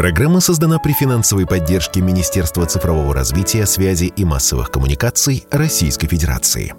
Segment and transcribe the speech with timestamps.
[0.00, 6.74] Программа создана при финансовой поддержке Министерства цифрового развития, связи и массовых коммуникаций Российской Федерации.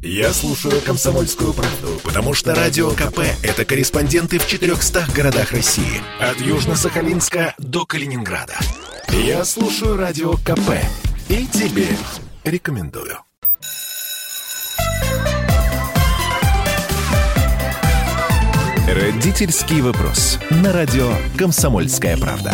[0.00, 6.00] Я слушаю «Комсомольскую правду», потому что «Радио КП»— это корреспонденты в 400 городах России.
[6.20, 8.54] От Южно-Сахалинска до Калининграда.
[9.08, 10.78] Я слушаю «Радио КП»
[11.28, 11.88] и тебе
[12.44, 13.18] рекомендую.
[18.92, 20.38] Родительский вопрос.
[20.50, 22.52] На радио «Комсомольская правда».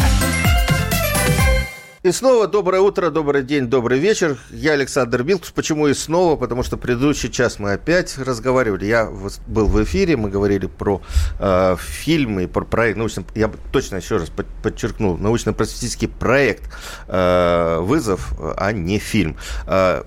[2.04, 4.38] И снова доброе утро, добрый день, добрый вечер.
[4.52, 5.50] Я Александр Билкус.
[5.50, 6.36] Почему и снова?
[6.36, 8.84] Потому что предыдущий час мы опять разговаривали.
[8.84, 9.10] Я
[9.48, 11.02] был в эфире, мы говорили про
[11.40, 12.98] э, фильмы, про проект.
[12.98, 14.30] Научно, я точно еще раз
[14.62, 16.70] подчеркнул, научно-просветительский проект
[17.08, 19.36] э, «Вызов», а не фильм.
[19.66, 20.04] Э,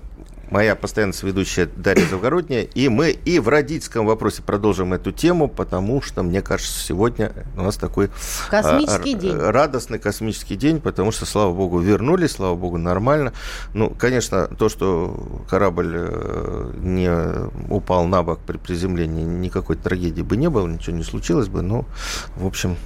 [0.52, 2.62] моя постоянная ведущая Дарья Завгородняя.
[2.62, 7.62] И мы и в родительском вопросе продолжим эту тему, потому что, мне кажется, сегодня у
[7.62, 8.10] нас такой
[8.50, 9.36] космический а, день.
[9.36, 13.32] радостный космический день, потому что, слава богу, вернулись, слава богу, нормально.
[13.72, 17.10] Ну, конечно, то, что корабль э, не
[17.72, 21.86] упал на бок при приземлении, никакой трагедии бы не было, ничего не случилось бы, но,
[22.36, 22.76] в общем,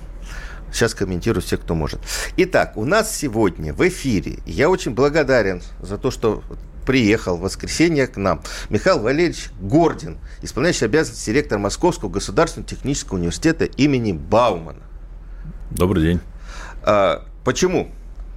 [0.73, 2.01] Сейчас комментирую все, кто может.
[2.37, 6.43] Итак, у нас сегодня в эфире, я очень благодарен за то, что
[6.87, 13.65] приехал в воскресенье к нам Михаил Валерьевич Гордин, исполняющий обязанности директора Московского государственного технического университета
[13.65, 14.83] имени Баумана.
[15.71, 16.21] Добрый день.
[16.83, 17.91] А, почему?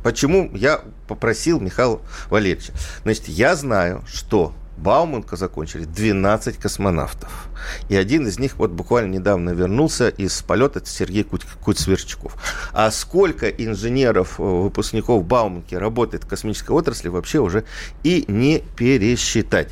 [0.03, 2.73] Почему я попросил Михаила Валерьевича?
[3.03, 7.49] Значит, я знаю, что Бауманка закончили 12 космонавтов.
[7.89, 12.35] И один из них вот буквально недавно вернулся из полета, это Сергей Куцверчков.
[12.71, 17.65] А сколько инженеров, э, выпускников Бауманки работает в космической отрасли, вообще уже
[18.03, 19.69] и не пересчитать.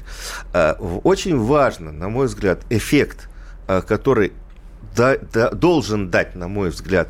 [0.54, 3.30] Э, очень важно, на мой взгляд, эффект,
[3.68, 4.34] э, который
[4.96, 7.10] да, да, должен дать, на мой взгляд,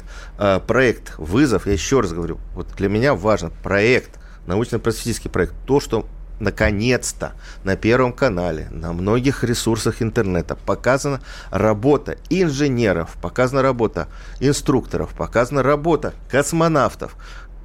[0.68, 1.68] проект «Вызов».
[1.68, 6.06] Я еще раз говорю, вот для меня важен проект, научно-просветительский проект, то, что
[6.40, 11.22] наконец-то на Первом канале, на многих ресурсах интернета показана
[11.52, 14.08] работа инженеров, показана работа
[14.40, 17.16] инструкторов, показана работа космонавтов.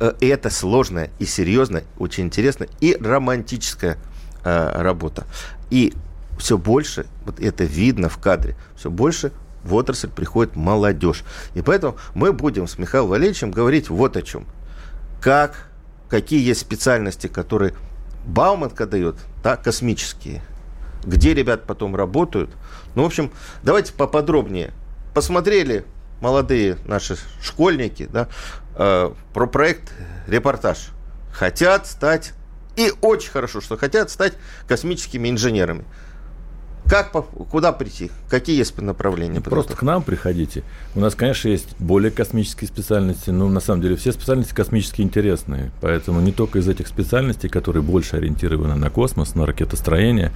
[0.01, 3.99] Э, это сложная и серьезная, очень интересная и романтическая
[4.45, 5.25] э, работа.
[5.71, 5.95] И
[6.39, 9.33] все больше, вот это видно в кадре, все больше
[9.63, 11.23] в отрасль приходит молодежь.
[11.55, 14.47] И поэтому мы будем с Михаилом Валерьевичем говорить вот о чем.
[15.21, 15.69] Как,
[16.09, 17.75] какие есть специальности, которые
[18.25, 20.43] Бауманка дает, да, космические.
[21.05, 22.51] Где ребят потом работают.
[22.95, 24.73] Ну, в общем, давайте поподробнее.
[25.15, 25.85] Посмотрели
[26.21, 28.29] молодые наши школьники да,
[28.77, 29.93] э, про проект
[30.29, 30.91] «Репортаж».
[31.33, 32.33] Хотят стать,
[32.77, 34.35] и очень хорошо, что хотят стать
[34.69, 35.85] космическими инженерами.
[36.93, 38.11] Как, куда прийти?
[38.29, 39.41] Какие есть направления?
[39.41, 40.63] Просто к нам приходите.
[40.95, 45.71] У нас, конечно, есть более космические специальности, но на самом деле все специальности космически интересные.
[45.81, 50.33] Поэтому не только из этих специальностей, которые больше ориентированы на космос, на ракетостроение,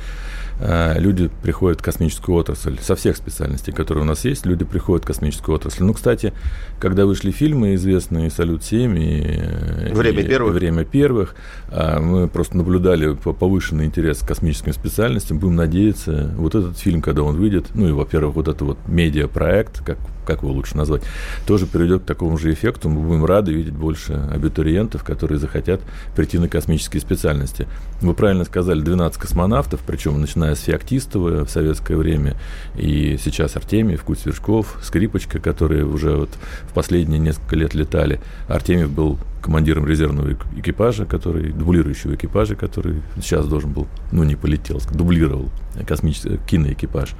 [0.60, 2.78] люди приходят в космическую отрасль.
[2.80, 5.84] Со всех специальностей, которые у нас есть, люди приходят в космическую отрасль.
[5.84, 6.32] Ну, кстати,
[6.80, 11.34] когда вышли фильмы известные «Салют-7» и «Время и, первых», «Время первых»,
[11.70, 15.38] э, мы просто наблюдали повышенный интерес к космическим специальностям.
[15.38, 19.84] Будем надеяться, вот этот фильм, когда он выйдет, ну и, во-первых, вот это вот медиапроект,
[19.84, 21.02] как, как его лучше назвать,
[21.46, 22.88] тоже приведет к такому же эффекту.
[22.88, 25.80] Мы будем рады видеть больше абитуриентов, которые захотят
[26.14, 27.66] прийти на космические специальности.
[28.00, 32.36] Вы правильно сказали, 12 космонавтов, причем начиная с Феоктистова в советское время,
[32.76, 36.30] и сейчас Артемьев, Куцвершков, Скрипочка, которые уже вот
[36.62, 38.20] в последние несколько лет летали.
[38.48, 44.80] Артемьев был командиром резервного экипажа, который, дублирующего экипажа, который сейчас должен был, ну, не полетел,
[44.92, 45.50] дублировал
[45.86, 47.10] космический киноэкипаж.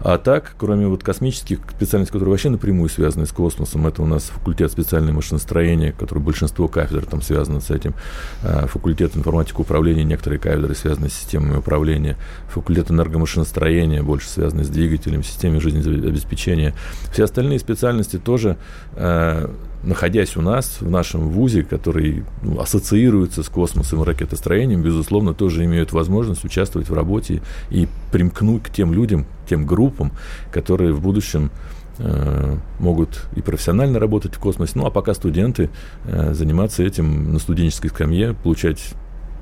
[0.00, 4.24] А так, кроме вот космических специальностей, которые вообще напрямую связаны с космосом, это у нас
[4.24, 7.94] факультет специального машиностроения, который большинство кафедр там связано с этим,
[8.42, 12.16] а, факультет информатики управления, некоторые кафедры связаны с системами управления,
[12.48, 16.74] факультет энергомашиностроения, больше связаны с двигателем, системой жизнеобеспечения.
[17.12, 18.56] Все остальные специальности тоже
[18.94, 19.52] а,
[19.82, 25.64] находясь у нас, в нашем ВУЗе, который ну, ассоциируется с космосом и ракетостроением, безусловно, тоже
[25.64, 30.12] имеют возможность участвовать в работе и примкнуть к тем людям, тем группам,
[30.52, 31.50] которые в будущем
[31.98, 35.70] э, могут и профессионально работать в космосе, ну а пока студенты
[36.04, 38.94] э, заниматься этим на студенческой скамье, получать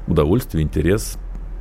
[0.06, 1.19] удовольствие, интерес,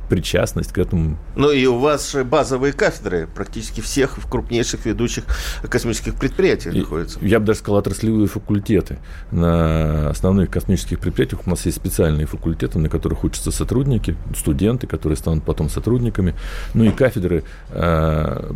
[0.08, 1.18] причастность к этому.
[1.34, 5.24] Ну и у вас же базовые кафедры практически всех крупнейших ведущих
[5.68, 7.18] космических предприятиях и, находятся.
[7.22, 8.98] Я бы даже сказал отраслевые факультеты.
[9.30, 15.16] На основных космических предприятиях у нас есть специальные факультеты, на которых учатся сотрудники, студенты, которые
[15.16, 16.34] станут потом сотрудниками.
[16.74, 18.52] Ну и кафедры, э,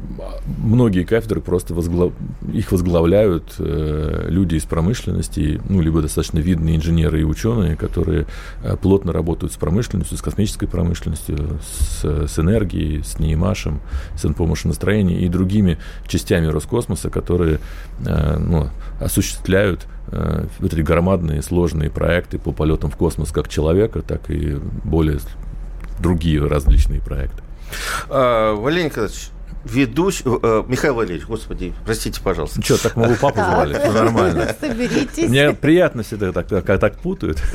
[0.59, 2.13] многие кафедры просто возглав...
[2.53, 8.27] их возглавляют э, люди из промышленности, ну либо достаточно видные инженеры и ученые, которые
[8.63, 13.81] э, плотно работают с промышленностью, с космической промышленностью, с, с энергией, с НИИМАШем,
[14.17, 17.61] с инфомашиностроением и другими частями Роскосмоса, которые
[18.07, 18.69] э, ну,
[19.01, 24.59] осуществляют э, вот эти громадные сложные проекты по полетам в космос как человека, так и
[24.85, 25.19] более
[26.01, 27.43] другие различные проекты.
[28.09, 29.31] А, Валерий Николаевич,
[29.65, 30.25] ведущий...
[30.27, 32.63] Э, Михаил Валерьевич, господи, простите, пожалуйста.
[32.63, 33.75] Что, так могу папу звали?
[33.75, 34.55] Все нормально.
[34.59, 35.29] Соберитесь.
[35.29, 37.43] Мне приятно всегда, так, как так путают.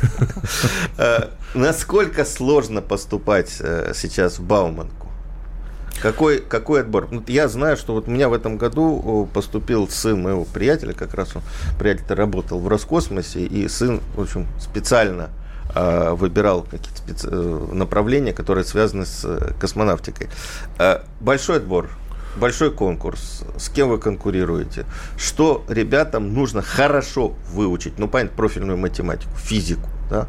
[0.97, 5.07] Э, насколько сложно поступать э, сейчас в Бауманку?
[6.01, 7.07] Какой, какой отбор?
[7.11, 11.13] Ну, я знаю, что вот у меня в этом году поступил сын моего приятеля, как
[11.13, 11.41] раз он,
[11.77, 15.29] приятель работал в Роскосмосе, и сын, в общем, специально
[15.73, 17.29] выбирал какие-то специ...
[17.29, 20.29] направления, которые связаны с космонавтикой.
[21.19, 21.89] Большой отбор,
[22.37, 23.43] большой конкурс.
[23.57, 24.85] С кем вы конкурируете?
[25.17, 27.97] Что ребятам нужно хорошо выучить?
[27.97, 30.27] Ну, понятно, профильную математику, физику, да?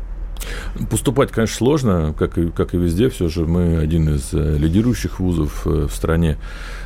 [0.91, 3.09] Поступать, конечно, сложно, как и, как и везде.
[3.09, 6.37] Все же мы один из э, лидирующих вузов э, в стране.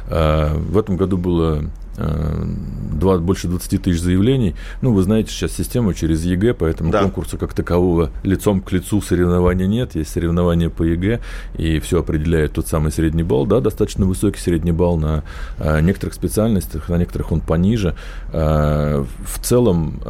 [0.08, 1.64] А, в этом году было
[2.00, 4.54] 2, больше 20 тысяч заявлений.
[4.82, 7.02] Ну, вы знаете, сейчас система через ЕГЭ, поэтому да.
[7.02, 9.94] конкурса как такового лицом к лицу соревнования нет.
[9.94, 11.20] Есть соревнования по ЕГЭ,
[11.56, 13.46] и все определяет тот самый средний балл.
[13.46, 15.24] Да, достаточно высокий средний балл на
[15.58, 17.94] а, некоторых специальностях, на некоторых он пониже.
[18.32, 20.00] А, в целом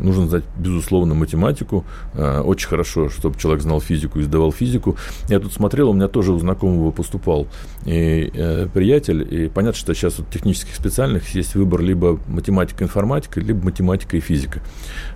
[0.00, 1.84] нужно знать, безусловно, математику.
[2.14, 4.96] Очень хорошо, чтобы человек знал физику и сдавал физику.
[5.28, 7.46] Я тут смотрел, у меня тоже у знакомого поступал
[7.84, 13.40] и э, приятель, и понятно, что сейчас вот технических специальных есть выбор либо математика, информатика,
[13.40, 14.60] либо математика и физика.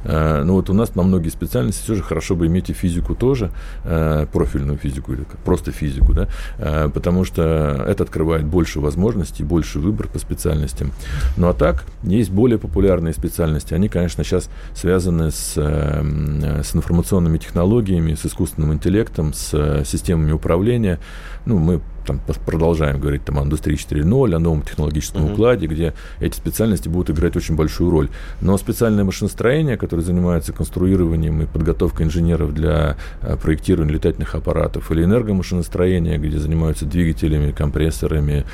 [0.05, 3.15] Э, ну вот у нас на многие специальности все же хорошо бы иметь и физику
[3.15, 3.51] тоже,
[3.85, 6.29] э, профильную физику или просто физику, да,
[6.59, 10.93] э, потому что это открывает больше возможностей, больше выбор по специальностям.
[11.37, 18.15] Ну а так, есть более популярные специальности, они, конечно, сейчас связаны с, с информационными технологиями,
[18.15, 20.99] с искусственным интеллектом, с системами управления.
[21.45, 25.33] Ну, мы там, продолжаем говорить там, о индустрии 4.0, о новом технологическом uh-huh.
[25.33, 28.09] укладе, где эти специальности будут играть очень большую роль.
[28.41, 35.05] Но специальное машиностроение, которое занимается конструированием и подготовкой инженеров для а, проектирования летательных аппаратов, или
[35.05, 38.45] энергомашиностроение, где занимаются двигателями, компрессорами,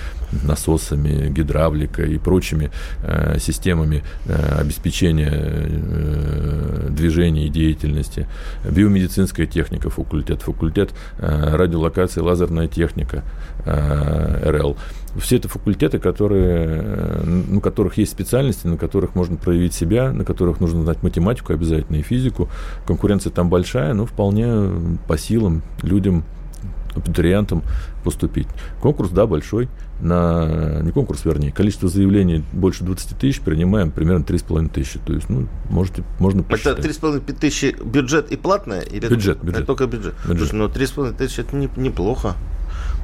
[0.45, 2.71] насосами, гидравликой и прочими
[3.03, 8.27] э, системами э, обеспечения э, движения и деятельности,
[8.69, 14.76] биомедицинская техника, факультет, факультет э, радиолокации, лазерная техника– Э, РЛ.
[15.17, 20.25] Все это факультеты, которые, э, ну, которых есть специальности, на которых можно проявить себя, на
[20.25, 22.49] которых нужно знать математику обязательно и физику.
[22.87, 24.70] Конкуренция там большая, но вполне
[25.08, 26.25] по силам людям,
[26.94, 27.62] абитуриентам
[28.05, 28.49] поступить.
[28.81, 29.69] Конкурс, да, большой.
[30.00, 34.99] На, не конкурс, вернее, количество заявлений больше 20 тысяч, принимаем примерно 3,5 тысячи.
[35.00, 36.79] То есть, ну, можете, можно посчитать.
[36.79, 38.82] Это 3,5 тысячи бюджет и платное?
[38.82, 39.56] Или бюджет, бюджет.
[39.56, 40.14] Это только бюджет.
[40.25, 40.49] бюджет.
[40.49, 42.37] Слушай, ну, 3,5 тысячи это не, неплохо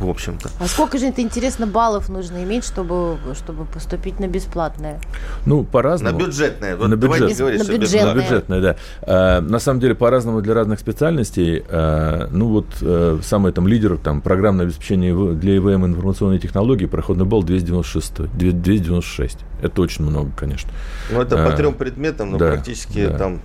[0.01, 0.51] в общем-то.
[0.59, 5.01] А сколько же это, интересно, баллов нужно иметь, чтобы, чтобы поступить на бесплатное?
[5.47, 6.19] Ну, по-разному.
[6.19, 6.77] На бюджетное.
[6.77, 7.37] Вот на бюджет.
[7.39, 8.15] говорить, на бюджетное.
[8.15, 8.77] На бюджетное, да.
[9.03, 11.65] А, на самом деле, по-разному для разных специальностей.
[11.69, 17.25] А, ну, вот а, самый там лидер, там, программное обеспечение для ИВМ информационные технологии, проходный
[17.25, 18.37] балл 296.
[18.37, 19.39] 296.
[19.63, 20.71] Это очень много, конечно.
[21.11, 23.19] Ну, это по а, трем предметам, но да, практически да.
[23.19, 23.41] там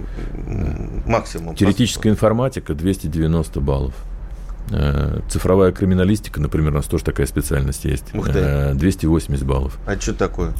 [1.05, 1.55] максимум.
[1.55, 3.93] Теоретическая информатика 290 баллов.
[4.71, 8.13] Э, цифровая криминалистика, например, у нас тоже такая специальность есть.
[8.13, 8.71] Ух ты.
[8.73, 9.79] 280 э, баллов.
[9.85, 10.53] А что такое?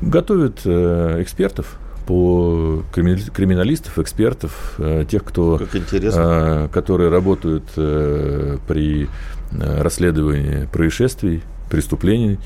[0.00, 4.76] Готовят э, экспертов по криминалистов, экспертов,
[5.08, 5.60] тех, кто,
[6.72, 7.62] которые работают
[8.66, 9.08] при
[9.52, 12.40] расследовании происшествий, преступлений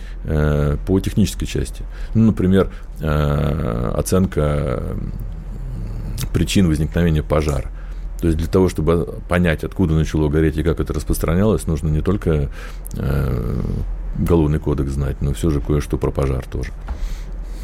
[0.86, 1.84] по технической части.
[2.12, 4.82] Ну, например, оценка
[6.34, 7.70] причин возникновения пожара.
[8.20, 12.00] То есть для того, чтобы понять, откуда начало гореть и как это распространялось, нужно не
[12.00, 12.49] только
[12.94, 13.61] э,
[14.58, 16.73] кодекс знать, но все же кое-что про пожар тоже.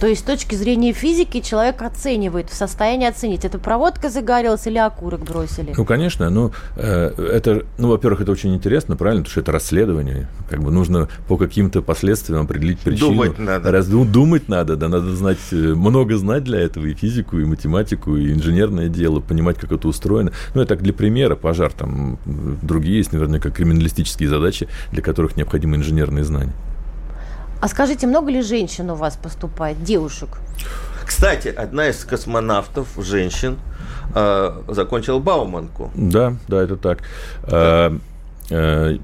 [0.02, 4.76] То есть с точки зрения физики человек оценивает, в состоянии оценить, это проводка загорелась или
[4.76, 5.75] окурок бросили?
[5.76, 6.28] Ну, конечно.
[6.28, 10.26] Ну, э, это, ну, во-первых, это очень интересно, правильно, потому что это расследование.
[10.50, 13.11] Как бы нужно по каким-то последствиям определить причину.
[13.11, 13.71] Думать надо.
[13.71, 17.44] Раз, ну, думать надо, да, надо знать, э, много знать для этого, и физику, и
[17.44, 20.32] математику, и инженерное дело, понимать, как это устроено.
[20.56, 25.76] Ну, это так для примера, пожар, там другие есть, наверняка, криминалистические задачи, для которых необходимы
[25.76, 26.54] инженерные знания.
[27.62, 30.31] А скажите, много ли женщин у вас поступает, девушек?
[31.07, 33.57] Кстати, одна из космонавтов, женщин,
[34.16, 35.92] э, закончила Бауманку.
[35.95, 36.99] Да, да, это так.
[37.45, 37.97] А,
[38.50, 38.99] э,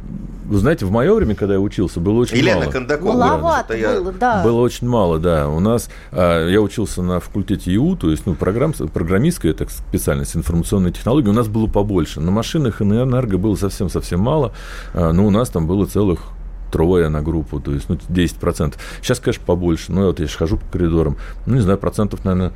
[0.45, 2.73] Вы знаете, в мое время, когда я учился, было очень Елена мало.
[2.73, 3.13] Кондакова.
[3.13, 4.43] Маловато что-то было, да.
[4.43, 5.49] Было очень мало, да.
[5.49, 10.35] У нас, а, я учился на факультете ИУ, то есть, ну, программ, программистская так, специальность,
[10.35, 12.21] информационные технологии, у нас было побольше.
[12.21, 14.53] На машинах и на энерго было совсем-совсем мало,
[14.95, 16.23] но у нас там было целых
[16.71, 18.75] трое на группу, то есть, ну, 10%.
[19.03, 22.53] Сейчас, конечно, побольше, но вот я же хожу по коридорам, ну, не знаю, процентов, наверное,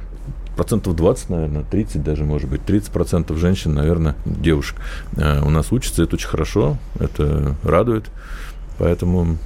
[0.57, 4.79] процентов 20, наверное, 30 даже, может быть, 30 процентов женщин, наверное, девушек
[5.17, 8.07] э, у нас учатся, это очень хорошо, это радует,
[8.79, 9.39] поэтому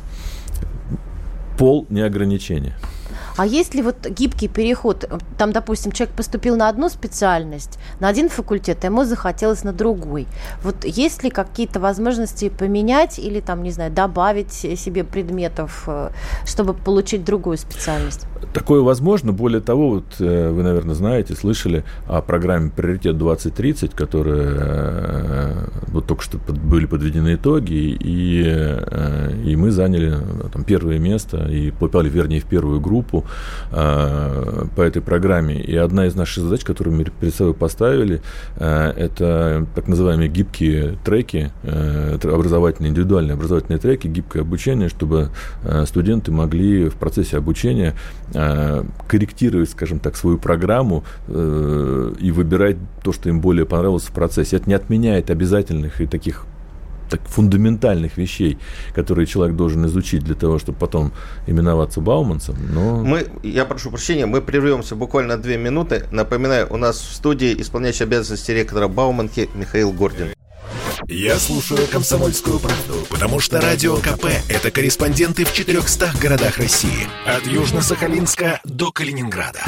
[1.58, 2.74] пол не ограничение.
[3.36, 5.04] А есть ли вот гибкий переход?
[5.36, 10.26] Там, допустим, человек поступил на одну специальность, на один факультет, а ему захотелось на другой.
[10.62, 16.10] Вот есть ли какие-то возможности поменять или там, не знаю, добавить себе предметов, э,
[16.46, 18.26] чтобы получить другую специальность?
[18.54, 19.32] Такое возможно.
[19.32, 26.06] Более того, вот э, вы, наверное, знаете, слышали о программе «Приоритет 2030», которая э, вот
[26.06, 28.40] только что были подведены итоги, и,
[29.44, 30.16] и мы заняли
[30.52, 33.25] там, первое место и попали, вернее, в первую группу
[33.70, 35.60] э, по этой программе.
[35.60, 38.22] И одна из наших задач, которую мы перед собой поставили,
[38.56, 45.30] э, это так называемые гибкие треки, э, образовательные, индивидуальные образовательные треки, гибкое обучение, чтобы
[45.86, 47.94] студенты могли в процессе обучения
[49.08, 54.56] корректировать, скажем так, свою программу и выбирать то, что им более понравилось в процессе.
[54.56, 56.46] Это не отменяет обязательных и таких
[57.08, 58.58] так, фундаментальных вещей,
[58.94, 61.12] которые человек должен изучить для того, чтобы потом
[61.46, 63.02] именоваться Бауманцем, но...
[63.02, 66.06] Мы, я прошу прощения, мы прервемся буквально две минуты.
[66.10, 70.28] Напоминаю, у нас в студии исполняющий обязанности директора Бауманки Михаил Гордин.
[71.08, 77.06] Я слушаю «Комсомольскую правду», потому что «Радио КП»— это корреспонденты в 400 городах России.
[77.26, 79.60] От Южно-Сахалинска до Калининграда.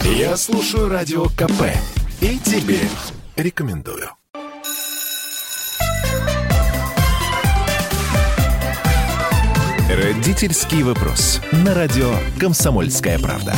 [0.00, 1.72] Я слушаю «Радио КП»
[2.20, 2.78] и тебе
[3.36, 4.10] рекомендую.
[9.92, 11.38] Родительский вопрос.
[11.50, 13.54] На радио «Комсомольская правда».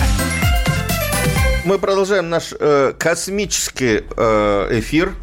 [1.64, 5.14] Мы продолжаем наш э, космический э, эфир.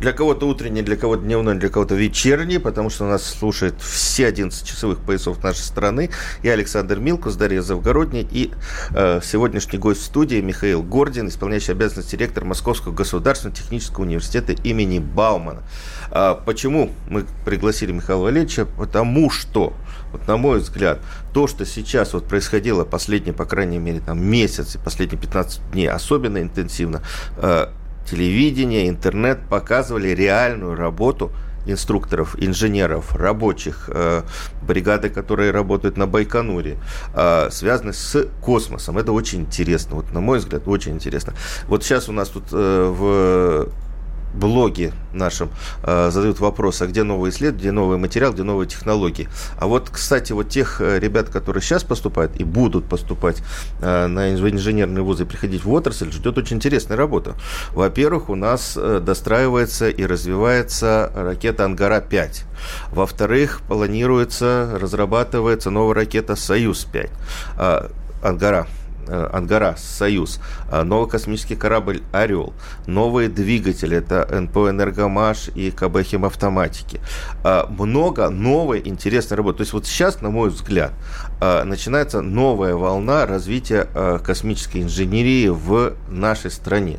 [0.00, 4.66] Для кого-то утренний, для кого-то дневной, для кого-то вечерний, потому что нас слушает все 11
[4.66, 6.10] часовых поясов нашей страны.
[6.42, 8.50] Я Александр Милкус, Дарья Завгородний и
[8.90, 14.98] э, сегодняшний гость в студии Михаил Гордин, исполняющий обязанности директор Московского государственного технического университета имени
[14.98, 15.62] Баумана.
[16.10, 18.66] А почему мы пригласили Михаила Валерьевича?
[18.66, 19.72] Потому что,
[20.12, 21.00] вот на мой взгляд,
[21.32, 25.88] то, что сейчас вот происходило последние, по крайней мере, там, месяц и последние 15 дней
[25.88, 27.02] особенно интенсивно,
[27.38, 27.68] э,
[28.08, 31.32] телевидение, интернет показывали реальную работу
[31.66, 34.22] инструкторов, инженеров, рабочих, э,
[34.62, 36.76] бригады, которые работают на Байконуре,
[37.14, 38.98] э, связаны с космосом.
[38.98, 39.96] Это очень интересно.
[39.96, 41.34] Вот, на мой взгляд, очень интересно.
[41.66, 43.68] Вот сейчас у нас тут э, в
[44.36, 45.50] блоге нашем
[45.82, 49.28] э, задают вопрос, а где новые исследования, где новый материал, где новые технологии.
[49.58, 53.42] А вот, кстати, вот тех э, ребят, которые сейчас поступают и будут поступать
[53.80, 57.34] э, на инж- инженерные вузы и приходить в отрасль, ждет очень интересная работа.
[57.72, 62.44] Во-первых, у нас э, достраивается и развивается ракета «Ангара-5».
[62.92, 67.10] Во-вторых, планируется, разрабатывается новая ракета «Союз-5».
[67.56, 67.90] А,
[68.22, 72.52] «Ангара» э, Ангара, Союз, а, новый космический корабль Орел,
[72.86, 77.00] новые двигатели, это НПО Энергомаш и КБ Химавтоматики.
[77.44, 79.58] А, Много новой интересной работы.
[79.58, 80.92] То есть вот сейчас, на мой взгляд,
[81.40, 83.86] начинается новая волна развития
[84.24, 86.98] космической инженерии в нашей стране.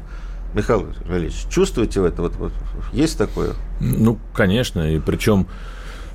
[0.53, 2.21] Михаил Валерьевич, чувствуете это?
[2.21, 2.51] Вот, вот,
[2.93, 3.53] есть такое?
[3.79, 5.47] Ну, конечно, и причем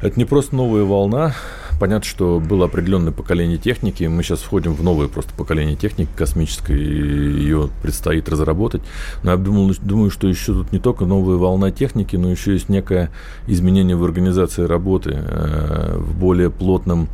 [0.00, 1.34] это не просто новая волна.
[1.82, 4.04] Понятно, что было определенное поколение техники.
[4.04, 8.82] Мы сейчас входим в новое просто поколение техники космической, и ее предстоит разработать.
[9.24, 12.68] Но я думал, думаю, что еще тут не только новая волна техники, но еще есть
[12.68, 13.10] некое
[13.48, 17.08] изменение в организации работы, э, в более плотном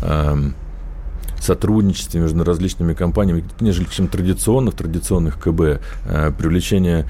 [0.00, 0.36] э,
[1.44, 5.80] сотрудничестве между различными компаниями, нежели чем традиционных, традиционных КБ,
[6.38, 7.06] привлечение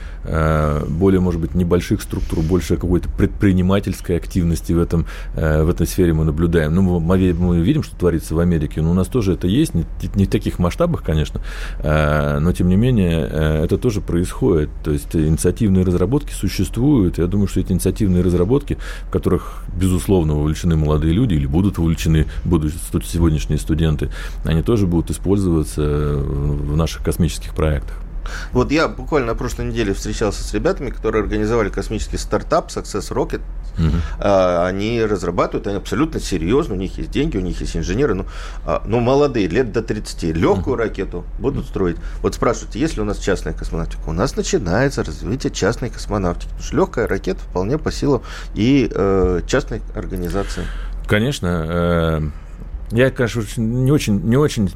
[0.88, 6.24] более, может быть, небольших структур, больше какой-то предпринимательской активности в, этом, в этой сфере мы
[6.24, 6.74] наблюдаем.
[6.74, 9.84] Ну, мы, мы видим, что творится в Америке, но у нас тоже это есть, не,
[10.14, 11.40] не в таких масштабах, конечно,
[11.82, 13.26] но тем не менее
[13.64, 14.70] это тоже происходит.
[14.82, 17.18] То есть инициативные разработки существуют.
[17.18, 22.26] Я думаю, что эти инициативные разработки, в которых, безусловно, вовлечены молодые люди или будут вовлечены
[22.44, 22.72] будут
[23.04, 24.10] сегодняшние студенты,
[24.44, 28.04] они тоже будут использоваться в наших космических проектах.
[28.52, 33.40] Вот я буквально на прошлой неделе встречался с ребятами, которые организовали космический стартап Success Rocket.
[33.76, 33.96] Угу.
[34.20, 38.26] А, они разрабатывают, они абсолютно серьезно, у них есть деньги, у них есть инженеры, ну,
[38.64, 40.82] а, ну молодые, лет до 30, легкую угу.
[40.82, 41.96] ракету будут строить.
[42.20, 44.02] Вот спрашиваете, есть ли у нас частная космонавтика?
[44.06, 48.22] У нас начинается развитие частной космонавтики, потому что легкая ракета вполне по силам
[48.54, 50.64] и э, частной организации.
[51.08, 52.30] Конечно, э,
[52.94, 54.70] я, конечно, не очень, не очень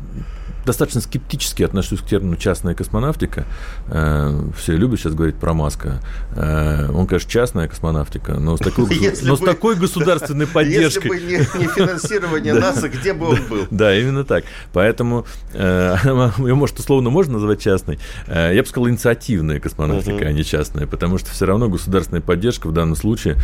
[0.68, 3.46] достаточно скептически отношусь к термину частная космонавтика.
[3.86, 6.02] Э, все любят сейчас говорить про Маска.
[6.36, 8.86] Э, он, конечно, частная космонавтика, но с такой,
[9.22, 11.08] но с такой государственной поддержкой.
[11.18, 13.66] Если бы не, не финансирование НАСА, где бы он был?
[13.70, 14.44] Да, именно так.
[14.74, 15.96] Поэтому э,
[16.38, 17.98] ее, может, условно можно назвать частной.
[18.26, 22.72] Я бы сказал, инициативная космонавтика, а не частная, потому что все равно государственная поддержка в
[22.72, 23.36] данном случае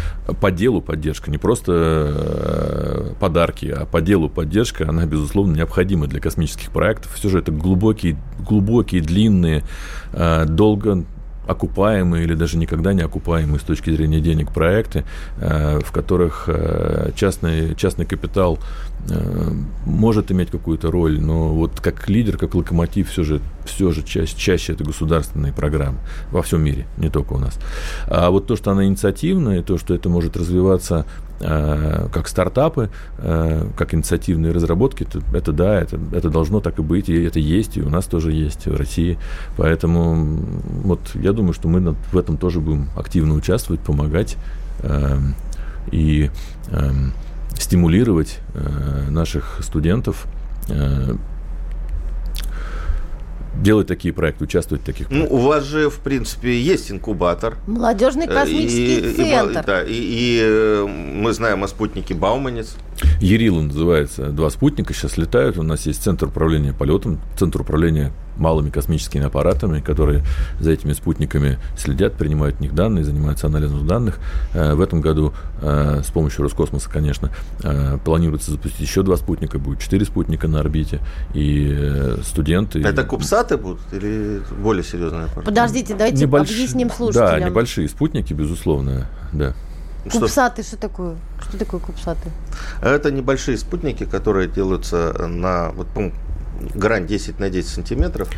[0.42, 6.70] по делу поддержка, не просто подарки, а по делу поддержка, она, безусловно, необходима для космических
[6.70, 9.62] проектов все же это глубокие, глубокие, длинные,
[10.12, 11.04] а, долго
[11.46, 15.04] окупаемые или даже никогда не окупаемые с точки зрения денег проекты,
[15.38, 18.58] а, в которых а, частный, частный капитал
[19.84, 24.34] может иметь какую-то роль, но вот как лидер, как локомотив, все же, все же чаще,
[24.36, 25.98] чаще это государственные программы
[26.30, 27.58] во всем мире, не только у нас.
[28.06, 31.04] А вот то, что она инициативная, то, что это может развиваться
[31.40, 36.82] Э, как стартапы, э, как инициативные разработки, это, это да, это, это должно так и
[36.82, 39.18] быть, и это есть, и у нас тоже есть в России.
[39.56, 40.38] Поэтому
[40.84, 44.36] вот я думаю, что мы в этом тоже будем активно участвовать, помогать
[44.80, 45.18] э,
[45.90, 46.30] и
[47.58, 48.38] стимулировать
[49.10, 50.26] наших студентов
[53.62, 55.30] делать такие проекты, участвовать в таких проектах?
[55.30, 57.56] Ну, у вас же, в принципе, есть инкубатор.
[57.66, 59.60] Молодежный космический и, центр.
[59.60, 62.76] И, да, и, и э, мы знаем о спутнике Бауманец.
[63.20, 64.30] Ерила называется.
[64.30, 65.58] Два спутника сейчас летают.
[65.58, 70.24] У нас есть центр управления полетом, центр управления малыми космическими аппаратами, которые
[70.60, 74.18] за этими спутниками следят, принимают от них данные, занимаются анализом данных.
[74.52, 77.30] Э, в этом году э, с помощью Роскосмоса, конечно,
[77.62, 81.00] э, планируется запустить еще два спутника, будет четыре спутника на орбите,
[81.32, 82.80] и студенты...
[82.80, 85.46] Это кубсаты будут или более серьезные аппараты?
[85.46, 86.50] Подождите, давайте Небольш...
[86.50, 87.40] объясним слушателям.
[87.40, 89.54] Да, небольшие спутники, безусловно, да.
[90.10, 91.16] Кубсаты, что, что такое?
[91.40, 92.30] Что такое кубсаты?
[92.82, 95.86] Это небольшие спутники, которые делаются на, вот,
[96.74, 98.28] грань 10 на 10 сантиметров,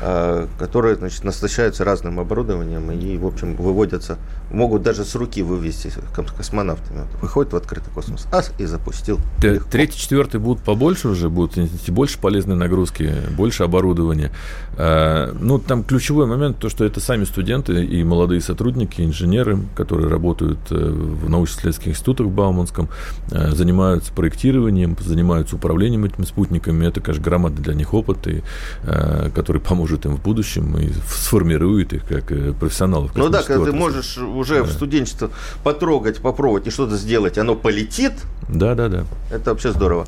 [0.00, 4.18] а, которые значит, насыщаются разным оборудованием и, в общем, выводятся,
[4.50, 5.92] могут даже с руки вывести
[6.36, 7.06] космонавтами.
[7.20, 9.18] Выходит в открытый космос, ас и запустил.
[9.38, 11.56] Третий, четвертый будут побольше уже, будут
[11.88, 14.32] больше полезной нагрузки, больше оборудования.
[14.76, 20.08] А, ну, там ключевой момент, то, что это сами студенты и молодые сотрудники, инженеры, которые
[20.08, 22.88] работают э, в научно-исследовательских институтах в Бауманском,
[23.30, 26.86] э, занимаются проектированием, занимаются управлением этими спутниками.
[26.86, 28.42] Это, конечно, громадный для них опыт, и,
[28.84, 32.26] э, который поможет им в будущем и сформирует их как
[32.58, 33.12] профессионалов.
[33.14, 34.62] Ну да, когда ты можешь уже да.
[34.62, 35.28] в студенчестве
[35.64, 38.12] потрогать, попробовать и что-то сделать, оно полетит.
[38.48, 39.04] Да, да, да.
[39.30, 40.06] Это вообще здорово.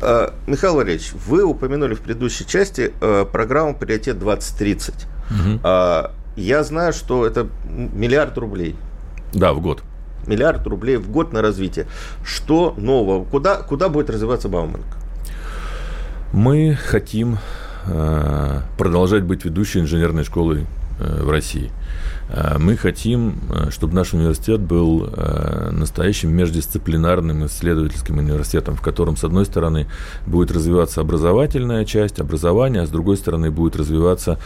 [0.00, 4.94] Э, Михаил Валерьевич, вы упомянули в предыдущей части э, программу «Приоритет 2030».
[5.30, 5.60] Угу.
[6.36, 8.76] Я знаю, что это миллиард рублей.
[9.32, 9.82] Да, в год.
[10.26, 11.86] Миллиард рублей в год на развитие.
[12.24, 13.24] Что нового?
[13.24, 14.96] Куда, куда будет развиваться Бауманка?
[16.32, 17.38] Мы хотим
[17.86, 20.64] э, продолжать быть ведущей инженерной школой
[21.00, 21.72] э, в России.
[22.28, 23.40] Э, мы хотим,
[23.70, 25.10] чтобы наш университет был
[25.72, 29.88] настоящим междисциплинарным исследовательским университетом, в котором, с одной стороны,
[30.24, 34.38] будет развиваться образовательная часть образования, а с другой стороны, будет развиваться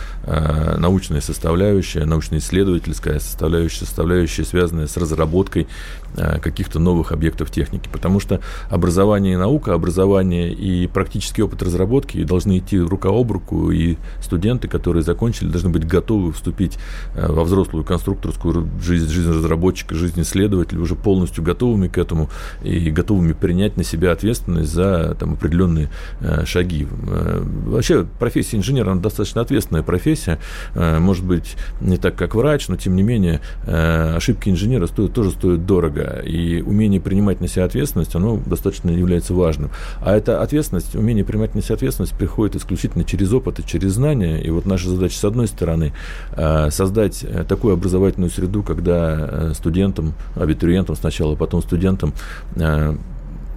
[0.79, 5.67] научная составляющая, научно-исследовательская составляющая, составляющая, связанная с разработкой
[6.15, 7.89] каких-то новых объектов техники.
[7.93, 13.71] Потому что образование и наука, образование и практический опыт разработки должны идти рука об руку,
[13.71, 16.79] и студенты, которые закончили, должны быть готовы вступить
[17.15, 22.29] во взрослую конструкторскую жизнь, жизнь разработчика, жизнь исследователя уже полностью готовыми к этому
[22.63, 26.87] и готовыми принять на себя ответственность за там, определенные э, шаги.
[27.09, 30.39] Э, вообще профессия инженера, она достаточно ответственная профессия,
[30.75, 35.13] э, может быть, не так, как врач, но тем не менее э, ошибки инженера стоят,
[35.13, 39.71] тоже стоят дорого, и умение принимать на себя ответственность, оно достаточно является важным.
[40.01, 44.41] А эта ответственность, умение принимать на себя ответственность приходит исключительно через опыт и через знания,
[44.41, 45.93] и вот наша задача, с одной стороны,
[46.37, 52.15] э, создать такую образовательную среду, когда студентам, абитуриентам сначала, потом студентам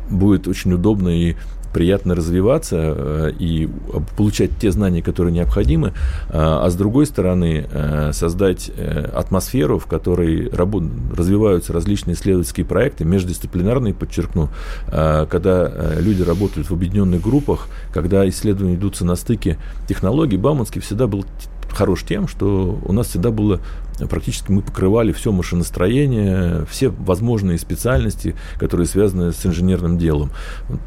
[0.10, 1.36] будет очень удобно и
[1.77, 3.69] приятно развиваться э, и
[4.17, 5.91] получать те знания, которые необходимы, э,
[6.31, 8.71] а с другой стороны э, создать
[9.13, 14.49] атмосферу, в которой развиваются различные исследовательские проекты, междисциплинарные, подчеркну,
[14.87, 20.37] когда люди работают в объединенных группах, когда исследования идутся на стыке технологий.
[20.37, 21.25] Бауманский всегда был
[21.69, 23.59] хорош тем, что у нас всегда было
[24.05, 30.31] практически мы покрывали все машиностроение, все возможные специальности, которые связаны с инженерным делом.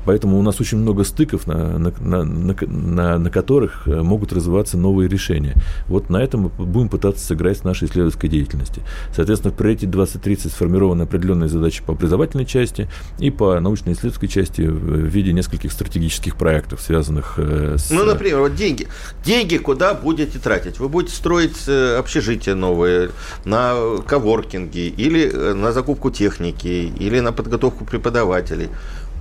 [0.05, 4.79] Поэтому у нас очень много стыков, на, на, на, на, на которых э, могут развиваться
[4.79, 5.55] новые решения.
[5.87, 8.83] Вот на этом мы будем пытаться сыграть с нашей исследовательской деятельности.
[9.15, 15.07] Соответственно, в приоритете 2030 сформированы определенные задачи по образовательной части и по научно-исследовательской части в
[15.07, 17.91] виде нескольких стратегических проектов, связанных э, с...
[17.91, 18.89] Ну, например, вот деньги.
[19.25, 20.79] Деньги куда будете тратить?
[20.79, 23.00] Вы будете строить э, общежития новые,
[23.45, 23.75] на
[24.07, 28.69] коворкинги, или э, на закупку техники, или на подготовку преподавателей.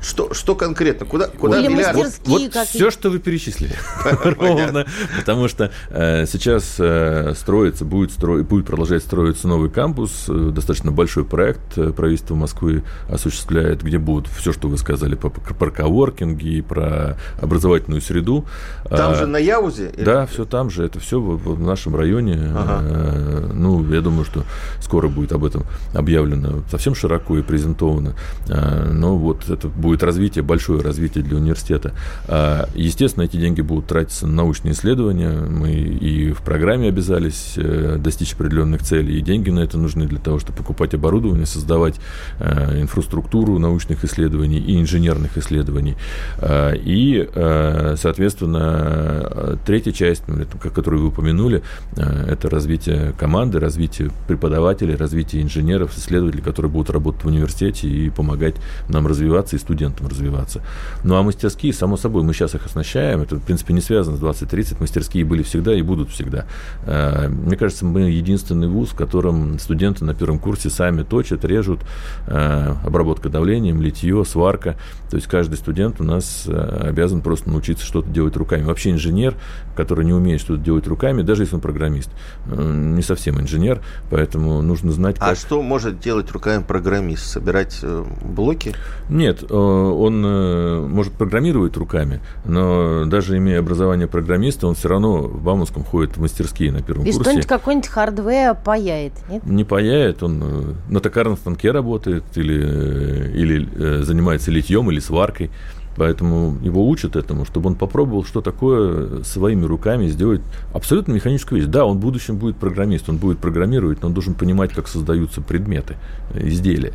[0.02, 1.06] Что, что конкретно?
[1.06, 1.96] Куда, куда Или миллиард?
[1.98, 3.74] Вот, вот все, что вы перечислили.
[4.24, 4.86] Ровно.
[5.18, 8.38] Потому что э, сейчас э, строится, будет, стро...
[8.44, 10.26] будет продолжать строиться новый кампус.
[10.28, 15.30] Э, достаточно большой проект э, правительство Москвы осуществляет, где будут все, что вы сказали про,
[15.30, 18.46] про коворкинги, про образовательную среду.
[18.90, 19.92] Там а, же на Яузе?
[19.98, 20.86] Да, все там же.
[20.86, 22.40] Это все в, в нашем районе.
[22.56, 22.80] Ага.
[22.84, 24.44] Э, ну, я думаю, что
[24.80, 28.16] скоро будет об этом объявлено совсем широко и презентовано.
[28.48, 31.94] Э, но вот это будет будет развитие, большое развитие для университета.
[32.28, 35.32] А, естественно, эти деньги будут тратиться на научные исследования.
[35.32, 40.20] Мы и в программе обязались э, достичь определенных целей, и деньги на это нужны для
[40.20, 41.96] того, чтобы покупать оборудование, создавать
[42.38, 45.96] э, инфраструктуру научных исследований и инженерных исследований.
[46.38, 51.64] А, и, э, соответственно, третья часть, ну, которую вы упомянули,
[51.96, 58.56] это развитие команды, развитие преподавателей, развитие инженеров, исследователей, которые будут работать в университете и помогать
[58.88, 60.62] нам развиваться и студентам студентам развиваться.
[61.04, 63.22] Ну а мастерские, само собой, мы сейчас их оснащаем.
[63.22, 64.82] Это, в принципе, не связано с 2030.
[64.82, 66.46] Мастерские были всегда и будут всегда.
[66.84, 71.80] Э, мне кажется, мы единственный вуз, в котором студенты на первом курсе сами точат, режут,
[72.28, 74.76] э, обработка давлением, литье, сварка.
[75.10, 78.64] То есть каждый студент у нас э, обязан просто научиться что-то делать руками.
[78.64, 79.36] Вообще инженер,
[79.78, 82.10] который не умеет что-то делать руками, даже если он программист,
[82.46, 85.30] не совсем инженер, поэтому нужно знать, а как...
[85.30, 87.26] А что может делать руками программист?
[87.26, 87.84] Собирать
[88.22, 88.76] блоки?
[89.10, 95.42] Нет, он э, может программировать руками, но даже имея образование программиста, он все равно в
[95.42, 97.20] Бауманском ходит в мастерские на первом И курсе.
[97.20, 99.46] И что-нибудь какой-нибудь hardware паяет, нет?
[99.46, 105.52] Не паяет, он э, на токарном станке работает или, э, или занимается литьем или сваркой.
[105.96, 110.42] Поэтому его учат этому, чтобы он попробовал, что такое своими руками сделать
[110.74, 111.70] абсолютно механическую вещь.
[111.70, 115.42] Да, он в будущем будет программист, он будет программировать, но он должен понимать, как создаются
[115.42, 115.96] предметы,
[116.34, 116.94] изделия.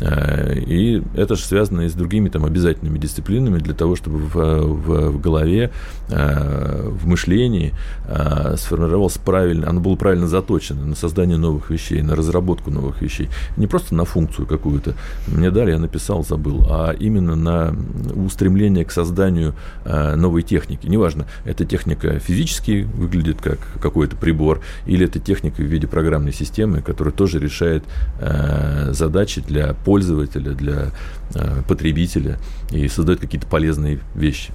[0.00, 4.34] Э, и это же связано и с другими там обязательными дисциплинами для того, чтобы в,
[4.34, 5.70] в, в голове,
[6.08, 7.72] э, в мышлении
[8.08, 13.28] э, сформировался правильно, оно было правильно заточено на создание новых вещей, на разработку новых вещей.
[13.56, 14.94] Не просто на функцию какую-то.
[15.28, 17.74] Мне дали, я написал, забыл, а именно на
[18.30, 20.86] стремление к созданию э, новой техники.
[20.86, 26.82] Неважно, эта техника физически выглядит как какой-то прибор, или это техника в виде программной системы,
[26.82, 27.84] которая тоже решает
[28.20, 30.90] э, задачи для пользователя, для
[31.34, 32.38] э, потребителя
[32.70, 34.52] и создает какие-то полезные вещи.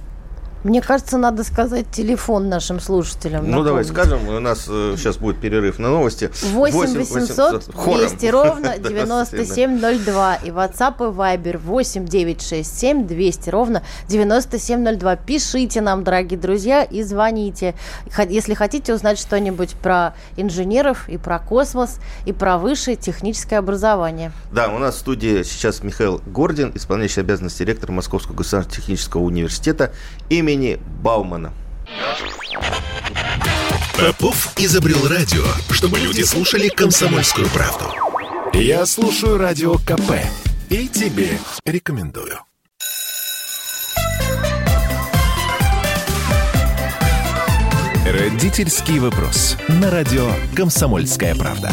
[0.66, 3.44] Мне кажется, надо сказать телефон нашим слушателям.
[3.44, 3.66] Ну, напомнить.
[3.66, 4.28] давай скажем.
[4.28, 6.28] У нас э, сейчас будет перерыв на новости.
[6.42, 10.34] 8 800 200 ровно 9702.
[10.42, 15.14] И WhatsApp и Viber 8 967 200 ровно 9702.
[15.14, 17.76] Пишите нам, дорогие друзья, и звоните.
[18.28, 24.32] Если хотите узнать что-нибудь про инженеров и про космос, и про высшее техническое образование.
[24.50, 29.92] Да, у нас в студии сейчас Михаил Гордин, исполняющий обязанности директора Московского государственного технического университета
[30.28, 31.52] имени имени Баумана.
[33.98, 37.84] Попов изобрел радио, чтобы люди слушали комсомольскую правду.
[38.52, 40.12] Я слушаю радио КП
[40.68, 42.40] и тебе рекомендую.
[48.06, 49.56] Родительский вопрос.
[49.68, 51.70] На радио «Комсомольская правда».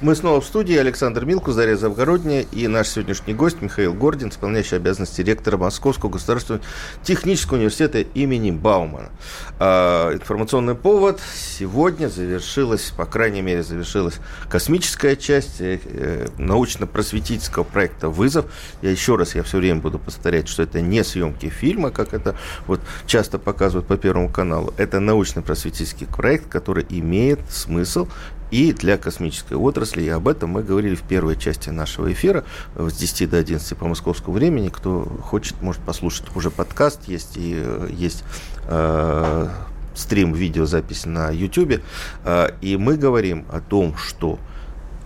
[0.00, 0.74] Мы снова в студии.
[0.76, 6.64] Александр Милку, Заря Завгородняя и наш сегодняшний гость Михаил Гордин, исполняющий обязанности ректора Московского государственного
[7.02, 9.10] технического университета имени Баумана.
[9.58, 11.20] А, информационный повод.
[11.34, 18.46] Сегодня завершилась, по крайней мере, завершилась космическая часть э, э, научно-просветительского проекта «Вызов».
[18.80, 22.36] Я еще раз, я все время буду повторять, что это не съемки фильма, как это
[22.66, 24.72] вот часто показывают по Первому каналу.
[24.78, 28.08] Это научно-просветительский проект, который имеет смысл
[28.50, 30.02] и для космической отрасли.
[30.02, 32.44] И об этом мы говорили в первой части нашего эфира
[32.76, 34.68] с 10 до 11 по московскому времени.
[34.68, 36.24] Кто хочет, может послушать.
[36.34, 38.24] Уже подкаст есть и э, есть
[38.68, 39.48] э,
[39.94, 41.82] стрим, видеозапись на YouTube.
[42.24, 44.38] Э, и мы говорим о том, что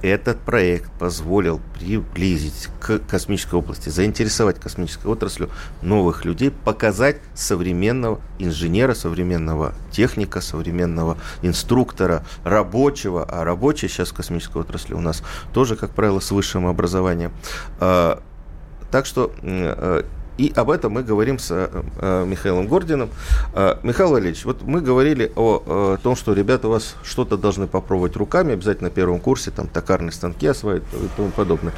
[0.05, 5.51] этот проект позволил приблизить к космической области, заинтересовать космической отраслью
[5.83, 14.59] новых людей, показать современного инженера, современного техника, современного инструктора, рабочего, а рабочий сейчас в космической
[14.59, 17.33] отрасли у нас тоже, как правило, с высшим образованием.
[17.81, 18.23] А,
[18.91, 20.03] так что э,
[20.39, 21.69] и об этом мы говорим с э,
[22.01, 23.11] э, Михаилом Гординым.
[23.55, 27.67] Э, Михаил Валерьевич, вот мы говорили о, о том, что ребята у вас что-то должны
[27.67, 31.73] попробовать руками, обязательно на первом курсе, там токарные станки освоить и тому подобное.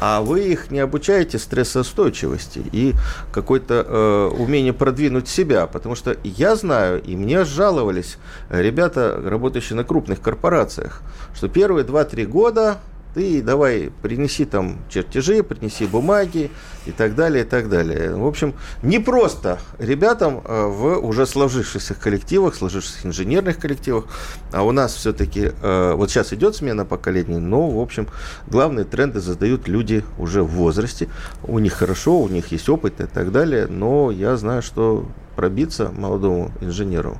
[0.00, 2.94] А вы их не обучаете стрессоустойчивости и
[3.32, 8.18] какое-то э, умение продвинуть себя, потому что я знаю, и мне жаловались
[8.50, 11.02] ребята, работающие на крупных корпорациях,
[11.34, 12.78] что первые 2-3 года
[13.14, 16.50] ты давай принеси там чертежи, принеси бумаги
[16.86, 18.14] и так далее, и так далее.
[18.16, 24.06] В общем, не просто ребятам э, в уже сложившихся коллективах, сложившихся инженерных коллективах,
[24.52, 28.08] а у нас все-таки, э, вот сейчас идет смена поколений, но, в общем,
[28.46, 31.08] главные тренды задают люди уже в возрасте.
[31.42, 35.90] У них хорошо, у них есть опыт и так далее, но я знаю, что пробиться
[35.90, 37.18] молодому инженеру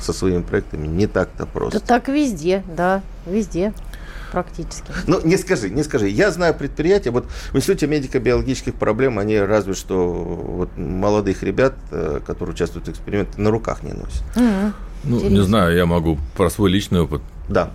[0.00, 1.80] со своими проектами не так-то просто.
[1.80, 3.72] Да так везде, да, везде
[4.32, 4.92] практически.
[5.06, 6.08] Ну, не скажи, не скажи.
[6.08, 12.20] Я знаю предприятия, вот в Институте медико-биологических проблем, они разве что вот, молодых ребят, э,
[12.26, 14.22] которые участвуют в эксперименте, на руках не носят.
[14.36, 14.72] Угу.
[15.04, 15.34] Ну, Интересно.
[15.34, 17.22] не знаю, я могу про свой личный опыт.
[17.48, 17.70] Да.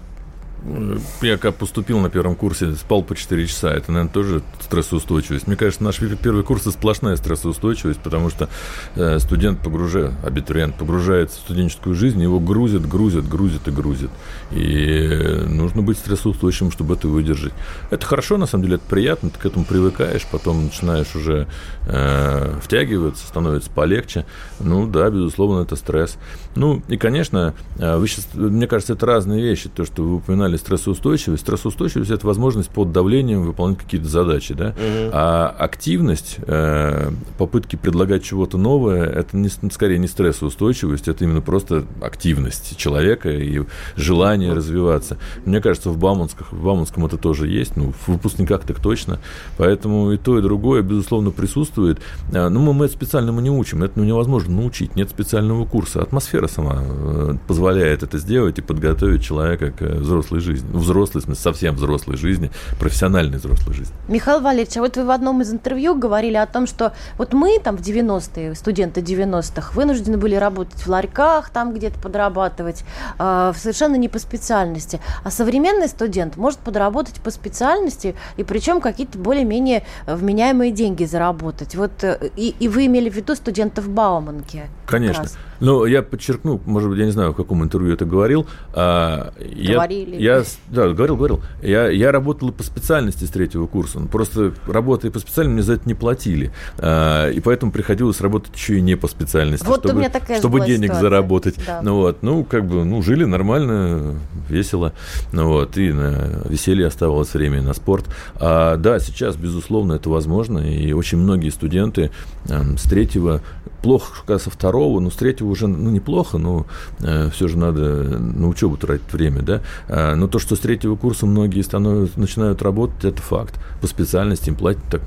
[1.21, 3.71] Я как поступил на первом курсе, спал по 4 часа.
[3.71, 5.47] Это, наверное, тоже стрессоустойчивость.
[5.47, 8.47] Мне кажется, наш первый курс– сплошная стрессоустойчивость, потому что
[8.95, 14.11] э, студент погружает, абитуриент погружается в студенческую жизнь, его грузят, грузят, грузят и грузят.
[14.51, 17.53] И нужно быть стрессоустойчивым, чтобы это выдержать.
[17.89, 21.47] Это хорошо, на самом деле, это приятно, ты к этому привыкаешь, потом начинаешь уже
[21.87, 24.25] э, втягиваться, становится полегче.
[24.59, 26.17] Ну да, безусловно, это стресс.
[26.55, 29.69] Ну и, конечно, э, вы сейчас, мне кажется, это разные вещи.
[29.69, 31.43] То, что вы упоминали упоминали стрессоустойчивость.
[31.43, 34.53] Стрессоустойчивость– это возможность под давлением выполнять какие-то задачи.
[34.53, 34.69] Да?
[34.69, 35.09] Угу.
[35.13, 41.85] А активность, э, попытки предлагать чего-то новое– это не, скорее не стрессоустойчивость, это именно просто
[42.01, 43.63] активность человека и
[43.95, 45.17] желание развиваться.
[45.45, 49.19] Мне кажется, в Бауманском, в Бауманском это тоже есть, ну, в выпускниках так точно.
[49.57, 51.99] Поэтому и то, и другое, безусловно, присутствует.
[52.33, 55.65] А, но мы, мы это специально мы не учим, это ну, невозможно научить, нет специального
[55.65, 56.01] курса.
[56.01, 60.69] Атмосфера сама э, позволяет это сделать и подготовить человека к взрослой жизни.
[60.71, 63.95] Ну, взрослой, в смысле, совсем взрослой жизни, профессиональной взрослой жизни.
[64.07, 67.59] Михаил Валерьевич, а вот вы в одном из интервью говорили о том, что вот мы
[67.59, 72.83] там в 90-е, студенты 90-х, вынуждены были работать в ларьках, там где-то подрабатывать,
[73.19, 74.99] э, совершенно не по специальности.
[75.23, 81.75] А современный студент может подработать по специальности, и причем какие-то более-менее вменяемые деньги заработать.
[81.75, 84.63] Вот э, и, и вы имели в виду студентов Бауманки.
[84.85, 85.25] Конечно.
[85.61, 88.47] Но я подчеркну, может быть, я не знаю, в каком интервью это говорил.
[88.73, 90.15] А, Говорили.
[90.17, 91.41] Я, я, да, говорил, говорил.
[91.61, 93.99] Я, я работал по специальности с третьего курса.
[94.11, 96.51] Просто работая по специальности, мне за это не платили.
[96.79, 101.01] А, и поэтому приходилось работать еще и не по специальности, вот чтобы, чтобы денег ситуация.
[101.01, 101.55] заработать.
[101.65, 101.81] Да.
[101.83, 104.19] Ну вот, ну как бы, ну жили нормально,
[104.49, 104.93] весело.
[105.31, 108.05] Ну вот, и на веселье оставалось время на спорт.
[108.35, 110.59] А, да, сейчас, безусловно, это возможно.
[110.59, 112.09] И очень многие студенты
[112.49, 113.41] э, с третьего
[113.81, 116.65] плохо со второго, но с третьего уже ну, неплохо, но
[116.99, 119.61] э, все же надо на учебу тратить время, да.
[119.87, 123.59] А, но то, что с третьего курса многие становятся, начинают работать, это факт.
[123.81, 125.01] По специальности им платят так,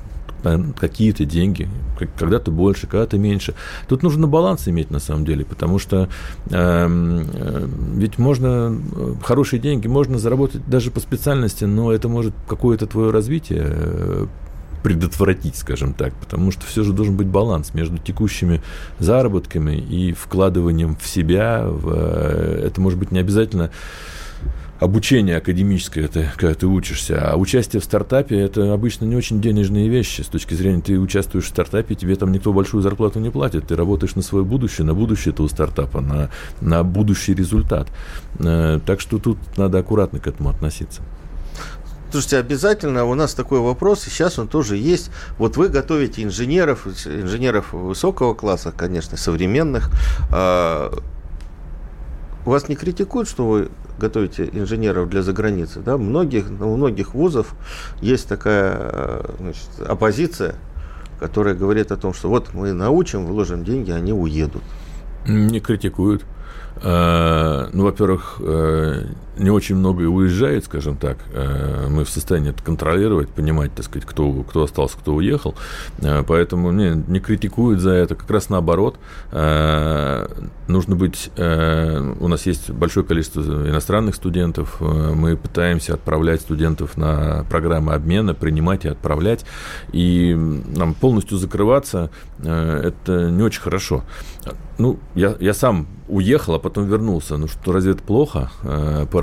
[0.78, 1.68] какие-то деньги,
[2.18, 3.54] когда-то больше, когда-то меньше.
[3.88, 6.08] Тут нужно баланс иметь на самом деле, потому что
[6.50, 12.34] эм, э, ведь можно э, хорошие деньги можно заработать даже по специальности, но это может
[12.46, 14.26] какое-то твое развитие э,
[14.84, 18.60] предотвратить, скажем так, потому что все же должен быть баланс между текущими
[18.98, 21.64] заработками и вкладыванием в себя.
[21.66, 23.70] В, э, это может быть не обязательно
[24.80, 29.88] обучение академическое, это когда ты учишься, а участие в стартапе это обычно не очень денежные
[29.88, 30.20] вещи.
[30.20, 33.68] С точки зрения, ты участвуешь в стартапе, тебе там никто большую зарплату не платит.
[33.68, 36.28] Ты работаешь на свое будущее, на будущее этого стартапа, на,
[36.60, 37.88] на будущий результат.
[38.38, 41.00] Э, так что тут надо аккуратно к этому относиться.
[42.14, 45.10] Слушайте, обязательно у нас такой вопрос, и сейчас он тоже есть.
[45.36, 49.90] Вот вы готовите инженеров, инженеров высокого класса, конечно, современных.
[50.30, 50.96] А,
[52.44, 55.80] вас не критикуют, что вы готовите инженеров для заграницы?
[55.80, 55.98] Да?
[55.98, 57.56] Многих, у многих вузов
[58.00, 60.54] есть такая значит, оппозиция,
[61.18, 64.62] которая говорит о том, что вот мы научим, вложим деньги, они уедут.
[65.26, 66.24] Не критикуют.
[66.76, 71.18] А, ну, во-первых, э, не очень много и уезжает, скажем так.
[71.32, 75.54] Э, мы в состоянии это контролировать, понимать, так сказать, кто, кто остался, кто уехал.
[75.98, 78.14] Э, поэтому не, не критикуют за это.
[78.14, 78.96] Как раз наоборот.
[79.32, 80.26] Э,
[80.68, 81.30] нужно быть...
[81.36, 84.80] У нас есть большое количество иностранных студентов.
[84.80, 89.44] Мы пытаемся отправлять студентов на программы обмена, принимать и отправлять.
[89.92, 94.04] И нам полностью закрываться это не очень хорошо.
[94.78, 97.36] Ну, я, я сам уехал, а потом вернулся.
[97.36, 98.50] Ну что, разве это плохо?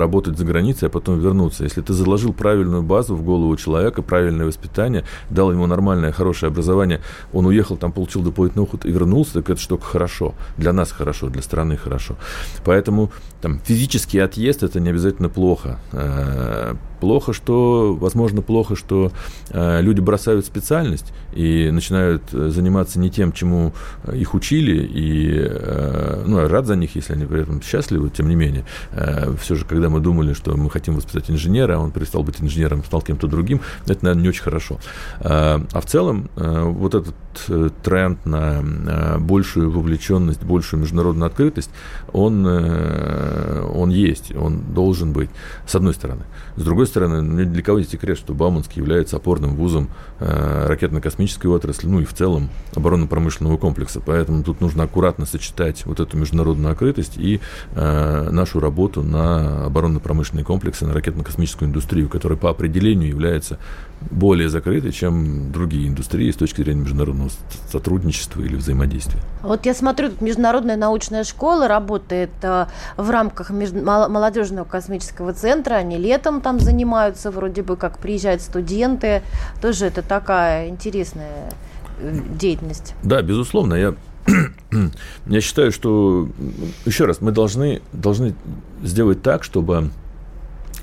[0.02, 1.64] Поработать за границей, а потом вернуться.
[1.64, 7.00] Если ты заложил правильную базу в голову человека, правильное воспитание, дал ему нормальное, хорошее образование,
[7.32, 10.34] он уехал, там получил дополнительный уход и вернулся, так это что хорошо.
[10.58, 12.16] Для нас хорошо, для страны хорошо.
[12.64, 13.10] Поэтому
[13.40, 15.78] там, физический отъезд это не обязательно плохо.
[15.92, 19.12] Э, плохо, что, возможно, плохо, что
[19.50, 23.72] э, люди бросают специальность и начинают э, заниматься не тем, чему
[24.12, 28.34] их учили, и, ну, я рад за них, если они при этом счастливы, тем не
[28.34, 28.64] менее.
[29.40, 32.84] Все же, когда мы думали, что мы хотим воспитать инженера, а он перестал быть инженером,
[32.84, 34.78] стал кем-то другим, это, наверное, не очень хорошо.
[35.20, 37.14] А, в целом э, вот этот
[37.48, 41.70] э, тренд на э, большую вовлеченность, большую международную открытость,
[42.12, 45.30] он, он есть, он должен быть,
[45.66, 46.22] с одной стороны.
[46.56, 49.88] С другой стороны, ну, для кого не секрет, что Бауманский является опорным вузом
[51.22, 54.00] ракетно-космической отрасли, ну и в целом оборонно-промышленного комплекса.
[54.04, 57.40] Поэтому тут нужно аккуратно сочетать вот эту международную открытость и
[57.74, 63.58] нашу работу на оборонно оборонно-промышленные комплексы, на ракетно-космическую индустрию, которая по определению является
[64.10, 67.30] более закрытой, чем другие индустрии с точки зрения международного
[67.70, 69.20] сотрудничества или взаимодействия.
[69.42, 75.74] Вот я смотрю, тут Международная научная школа работает э, в рамках молодежного космического центра.
[75.74, 79.22] Они летом там занимаются, вроде бы как приезжают студенты.
[79.60, 81.52] Тоже это такая интересная
[81.98, 82.94] э, деятельность.
[83.02, 83.74] Да, безусловно.
[83.74, 83.94] Я
[85.26, 86.28] я считаю, что,
[86.84, 88.34] еще раз, мы должны, должны
[88.82, 89.90] сделать так, чтобы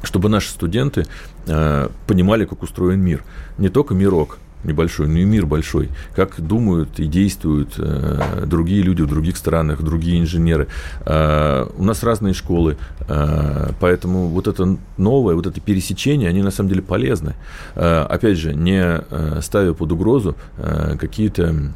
[0.04, 1.06] чтобы наши студенты
[1.48, 3.24] э, понимали, как устроен мир.
[3.58, 5.90] Не только мирок небольшой, но и мир большой.
[6.16, 10.68] Как думают и действуют э, другие люди в других странах, другие инженеры.
[11.06, 16.52] Э, у нас разные школы, э, поэтому вот это новое, вот это пересечение, они на
[16.52, 17.36] самом деле полезны.
[17.76, 21.72] Э, опять же, не э, ставя под угрозу э, какие-то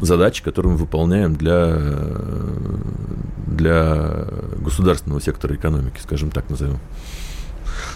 [0.00, 1.78] задачи, которые мы выполняем для,
[3.46, 4.26] для
[4.58, 6.78] государственного сектора экономики, скажем так назовем.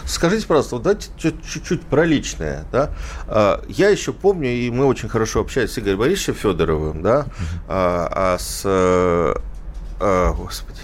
[0.05, 2.65] Скажите, пожалуйста, вот давайте чуть-чуть про личное.
[2.71, 2.91] Да?
[3.27, 7.25] А, я еще помню, и мы очень хорошо общались с Игорем Борисовичем Федоровым, да,
[7.67, 8.63] а, а с...
[8.65, 10.79] А, господи,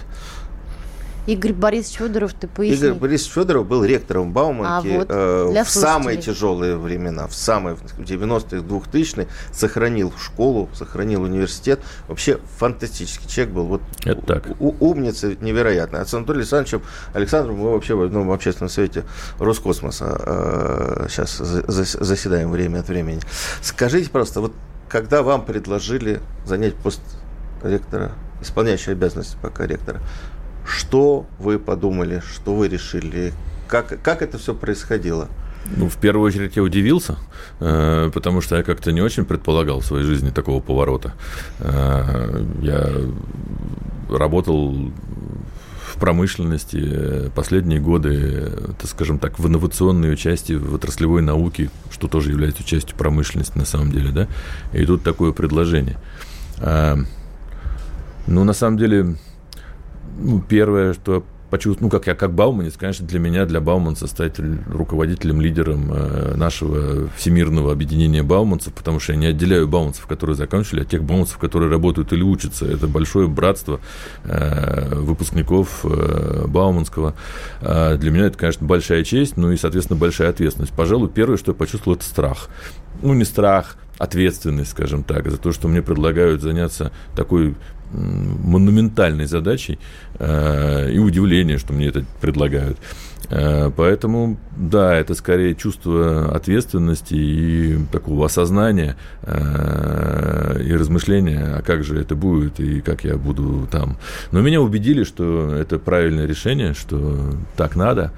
[1.26, 2.76] Игорь Борисович Федоров, ты поясни.
[2.76, 7.76] Игорь Борисович Федоров был ректором Бауманки а вот, э, в самые тяжелые времена, в самые
[7.76, 11.80] в 90-х, 2000-х, сохранил школу, сохранил университет.
[12.08, 13.66] Вообще фантастический человек был.
[13.66, 14.44] Вот Это так.
[14.60, 16.02] У, умница невероятная.
[16.02, 19.04] А с Анатолием Александровичем Александром мы вообще в одном общественном совете
[19.38, 23.20] Роскосмоса э, сейчас заседаем время от времени.
[23.62, 24.52] Скажите просто, вот
[24.88, 27.00] когда вам предложили занять пост
[27.62, 30.00] ректора, исполняющий обязанности пока ректора,
[30.66, 33.32] что вы подумали, что вы решили?
[33.68, 35.28] Как, как это все происходило?
[35.76, 37.16] Ну, в первую очередь я удивился,
[37.60, 41.14] э, потому что я как-то не очень предполагал в своей жизни такого поворота.
[41.58, 42.88] Э, я
[44.08, 44.92] работал
[45.92, 52.30] в промышленности последние годы, так скажем так, в инновационной части, в отраслевой науке, что тоже
[52.30, 54.28] является частью промышленности на самом деле, да,
[54.72, 55.96] и тут такое предложение.
[56.58, 56.96] Э,
[58.26, 59.16] ну, на самом деле,
[60.18, 64.36] ну, первое, что почувствовал, ну, как я, как Бауманец, конечно, для меня, для Бауманца стать
[64.66, 70.80] руководителем, лидером э, нашего всемирного объединения Бауманцев, потому что я не отделяю Бауманцев, которые закончили,
[70.80, 72.66] от тех Бауманцев, которые работают или учатся.
[72.66, 73.80] Это большое братство
[74.24, 77.14] э, выпускников э, Бауманского.
[77.60, 80.72] Э, для меня это, конечно, большая честь, ну и, соответственно, большая ответственность.
[80.72, 82.48] Пожалуй, первое, что я почувствовал, это страх.
[83.02, 87.54] Ну, не страх, ответственность, скажем так, за то, что мне предлагают заняться такой
[87.92, 89.78] монументальной задачей
[90.18, 92.78] э, и удивление, что мне это предлагают.
[93.28, 101.84] Э, поэтому, да, это скорее чувство ответственности и такого осознания э, и размышления, а как
[101.84, 103.96] же это будет и как я буду там.
[104.32, 108.12] Но меня убедили, что это правильное решение, что так надо,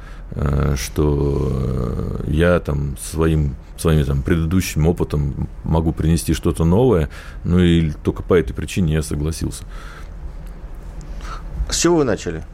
[0.77, 7.09] что я там своим своим там, предыдущим опытом могу принести что-то новое,
[7.45, 9.65] ну и только по этой причине я согласился.
[11.71, 12.45] С чего вы начали?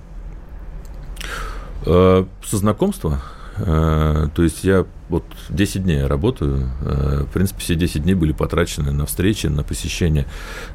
[1.87, 3.23] Э, со знакомства.
[3.57, 6.71] Э, то есть я вот 10 дней я работаю.
[6.83, 10.27] Э, в принципе, все 10 дней были потрачены на встречи, на посещение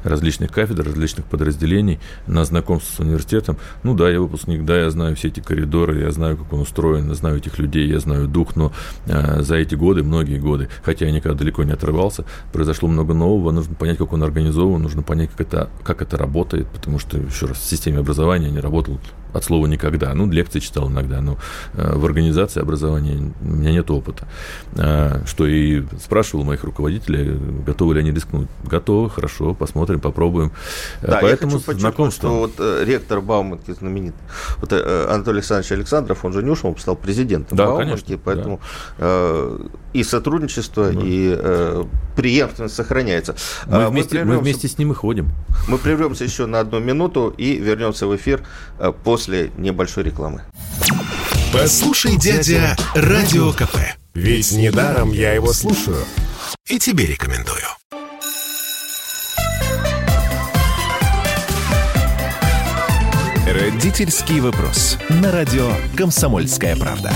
[0.02, 3.58] различных кафедр, различных подразделений, на знакомство с университетом.
[3.82, 7.08] Ну да, я выпускник, да, я знаю все эти коридоры, я знаю, как он устроен,
[7.08, 8.72] я знаю этих людей, я знаю дух, но
[9.06, 13.74] за эти годы, многие годы, хотя я никогда далеко не отрывался, произошло много нового, нужно
[13.74, 17.58] понять, как он организован, нужно понять, как это, как это работает, потому что, еще раз,
[17.58, 18.98] в системе образования не работал
[19.32, 20.14] от слова никогда.
[20.14, 21.38] Ну, лекции читал иногда, но
[21.74, 24.26] э, в организации образования у меня нет опыта.
[24.76, 28.48] Э, что и спрашивал моих руководителей, готовы ли они рискнуть.
[28.64, 30.52] Готовы, хорошо, посмотрим, попробуем.
[31.02, 32.28] Да, Поэтому я хочу знакомство...
[32.28, 34.20] что вот э, ректор Бауманки знаменитый,
[34.58, 38.60] вот э, Анатолий Александрович Александров, он же Нюшев, стал президентом да, Бауманки, конечно, поэтому
[38.98, 39.04] да.
[39.06, 39.58] э,
[39.92, 41.00] и сотрудничество, да.
[41.02, 41.84] и э,
[42.16, 43.34] преемственность сохраняется.
[43.66, 45.30] Мы, а, вместе, мы, мы вместе с ним и ходим.
[45.68, 48.42] Мы прервемся еще на одну минуту и вернемся в эфир
[49.04, 50.42] после после небольшой рекламы.
[51.52, 53.99] Послушай, дядя, Радио КП.
[54.14, 56.04] Ведь недаром я его слушаю.
[56.66, 57.62] И тебе рекомендую.
[63.46, 64.98] Родительский вопрос.
[65.08, 67.12] На радио «Комсомольская правда».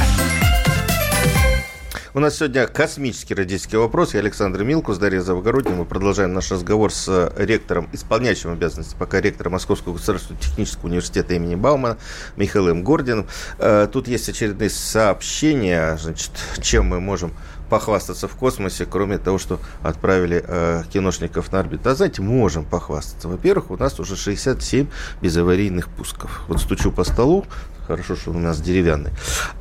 [2.16, 4.14] У нас сегодня космический родительский вопрос.
[4.14, 5.74] Я Александр Милкус, Дарья Завгородняя.
[5.74, 11.34] Мы продолжаем наш разговор с э, ректором, исполняющим обязанности пока ректора Московского государственного технического университета
[11.34, 11.98] имени Баумана
[12.36, 13.26] Михаилом Гординым.
[13.58, 16.30] Э, тут есть очередные сообщения, значит,
[16.62, 17.32] чем мы можем
[17.68, 21.90] похвастаться в космосе, кроме того, что отправили э, киношников на орбиту.
[21.90, 23.26] А знаете, можем похвастаться.
[23.26, 24.86] Во-первых, у нас уже 67
[25.20, 26.44] безаварийных пусков.
[26.46, 27.44] Вот стучу по столу,
[27.86, 29.10] Хорошо, что у нас деревянный.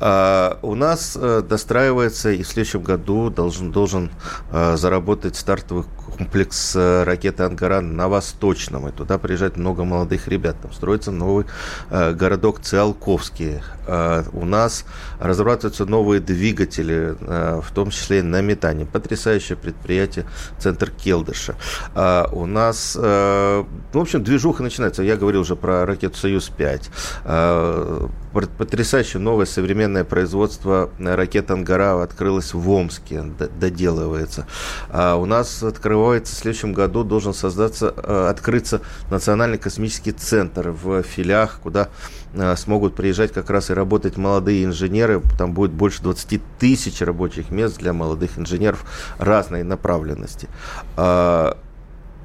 [0.00, 4.10] А, у нас а, достраивается и в следующем году должен, должен
[4.50, 5.84] а, заработать стартовый
[6.16, 8.88] комплекс а, ракеты «Ангаран» на Восточном.
[8.88, 10.56] И туда приезжает много молодых ребят.
[10.62, 11.44] Там строится новый
[11.90, 13.60] а, городок Циолковский.
[13.86, 14.86] А, у нас
[15.20, 18.86] разрабатываются новые двигатели, а, в том числе на метане.
[18.86, 20.24] Потрясающее предприятие
[20.58, 21.56] «Центр Келдыша».
[21.94, 25.02] А, у нас, а, в общем, движуха начинается.
[25.02, 26.90] Я говорил уже про ракету «Союз-5».
[27.24, 33.22] А, потрясающее новое современное производство ракет «Ангара» открылось в Омске,
[33.58, 34.46] доделывается.
[34.90, 41.02] А у нас открывается в следующем году, должен создаться, э, открыться Национальный космический центр в
[41.02, 41.88] филях, куда
[42.32, 45.22] э, смогут приезжать как раз и работать молодые инженеры.
[45.38, 48.84] Там будет больше 20 тысяч рабочих мест для молодых инженеров
[49.18, 50.48] разной направленности.
[50.96, 51.56] А,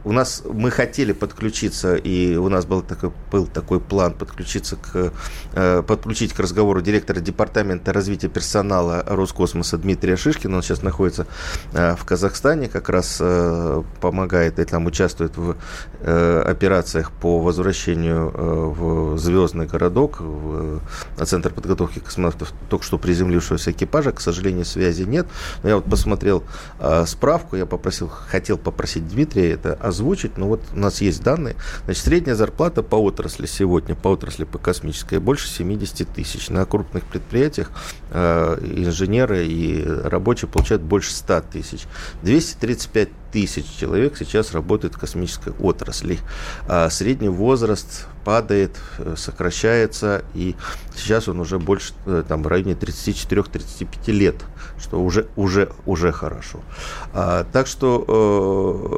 [0.04, 5.12] у нас мы хотели подключиться, и у нас был такой, был такой план подключиться к,
[5.54, 10.58] э, подключить к разговору директора департамента развития персонала Роскосмоса Дмитрия Шишкина.
[10.58, 11.28] Он сейчас находится
[11.74, 15.58] э, в Казахстане, как раз э, помогает и там участвует в
[16.00, 20.80] э, операциях по возвращению э, в звездный городок, в,
[21.18, 24.12] на центр подготовки космонавтов, только что приземлившегося экипажа.
[24.14, 25.28] К сожалению, связи нет.
[25.64, 26.44] Но я вот посмотрел
[26.80, 31.56] э, справку, я попросил, хотел попросить Дмитрия это озвучить, но вот у нас есть данные.
[31.86, 36.50] Значит, средняя зарплата по отрасли сегодня, по отрасли по космической, больше 70 тысяч.
[36.50, 37.72] На крупных предприятиях
[38.12, 41.82] э, инженеры и рабочие получают больше 100 тысяч.
[42.24, 46.20] 235 тысяч человек сейчас работает в космической отрасли.
[46.68, 50.56] А средний возраст падает, э, сокращается, и
[50.96, 54.36] сейчас он уже больше, э, там, в районе 34-35 лет,
[54.80, 56.60] что уже, уже, уже хорошо.
[57.14, 58.06] А, так что,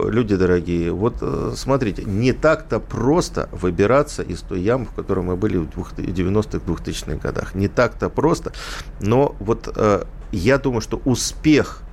[0.07, 5.23] э, люди дорогие, вот э, смотрите, не так-то просто выбираться из той ямы, в которой
[5.23, 7.55] мы были в 90-х, 2000-х годах.
[7.55, 8.53] Не так-то просто,
[8.99, 11.83] но вот э, я думаю, что успех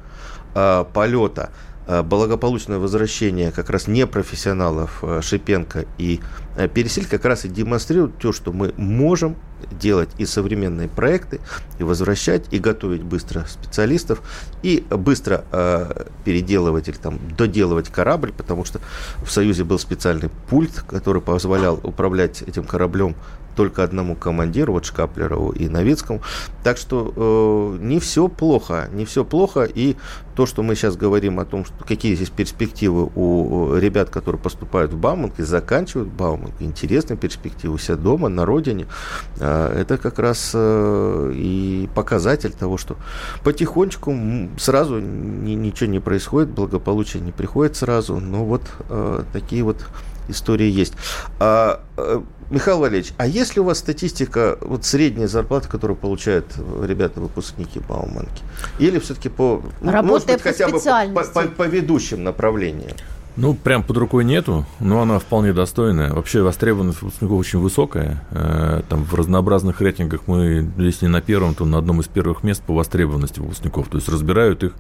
[0.54, 1.50] э, полета–
[2.02, 6.20] благополучное возвращение как раз непрофессионалов э, Шипенко и
[6.56, 9.36] э, Пересель как раз и демонстрирует то, что мы можем
[9.72, 11.40] делать и современные проекты,
[11.78, 14.22] и возвращать, и готовить быстро специалистов,
[14.62, 18.80] и быстро э, переделывать или там доделывать корабль, потому что
[19.24, 23.16] в Союзе был специальный пульт, который позволял управлять этим кораблем
[23.58, 26.22] только одному командиру, вот Шкаплерову и Новицкому.
[26.62, 29.64] Так что э, не все плохо, не все плохо.
[29.64, 29.96] И
[30.36, 34.92] то, что мы сейчас говорим о том, что какие здесь перспективы у ребят, которые поступают
[34.92, 38.86] в Бауманг и заканчивают Бауманг, Бауманку интересны перспективы у себя дома, на родине,
[39.40, 42.96] это как раз и показатель того, что
[43.42, 44.14] потихонечку
[44.56, 48.62] сразу ничего не происходит, благополучие не приходит сразу, но вот
[49.32, 49.84] такие вот
[50.28, 50.94] истории есть.
[51.40, 52.20] А, э,
[52.50, 56.46] Михаил Валерьевич, а есть ли у вас статистика вот средняя зарплата, которую получают
[56.82, 58.42] ребята выпускники Бауманки?
[58.78, 62.96] Или все-таки по, Работая может быть, хотя бы по, по, по ведущим направлениям?
[63.40, 66.12] Ну, прям под рукой нету, но она вполне достойная.
[66.12, 68.24] Вообще востребованность выпускников очень высокая.
[68.32, 72.42] Э, там в разнообразных рейтингах мы, если не на первом, то на одном из первых
[72.42, 73.86] мест по востребованности выпускников.
[73.88, 74.72] То есть разбирают их.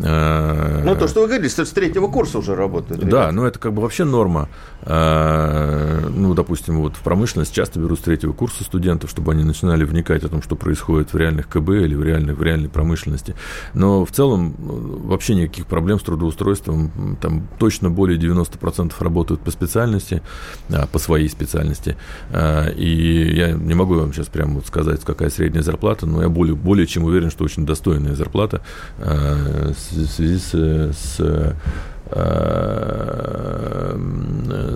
[0.00, 3.00] Э, ну, то, что вы говорили, с третьего курса уже работают.
[3.00, 3.26] Ребята.
[3.26, 4.48] Да, ну это как бы вообще норма.
[4.82, 9.84] Э, ну, допустим, вот в промышленность часто берут с третьего курса студентов, чтобы они начинали
[9.84, 13.36] вникать о том, что происходит в реальных КБ или в реальной, в реальной промышленности.
[13.72, 19.50] Но в целом вообще никаких проблем с трудоустройством там точно точно более 90% работают по
[19.50, 20.22] специальности,
[20.70, 21.96] а, по своей специальности.
[22.30, 26.54] А, и я не могу вам сейчас прямо сказать, какая средняя зарплата, но я более,
[26.54, 28.62] более чем уверен, что очень достойная зарплата
[28.98, 30.54] а, в связи с,
[30.96, 31.54] с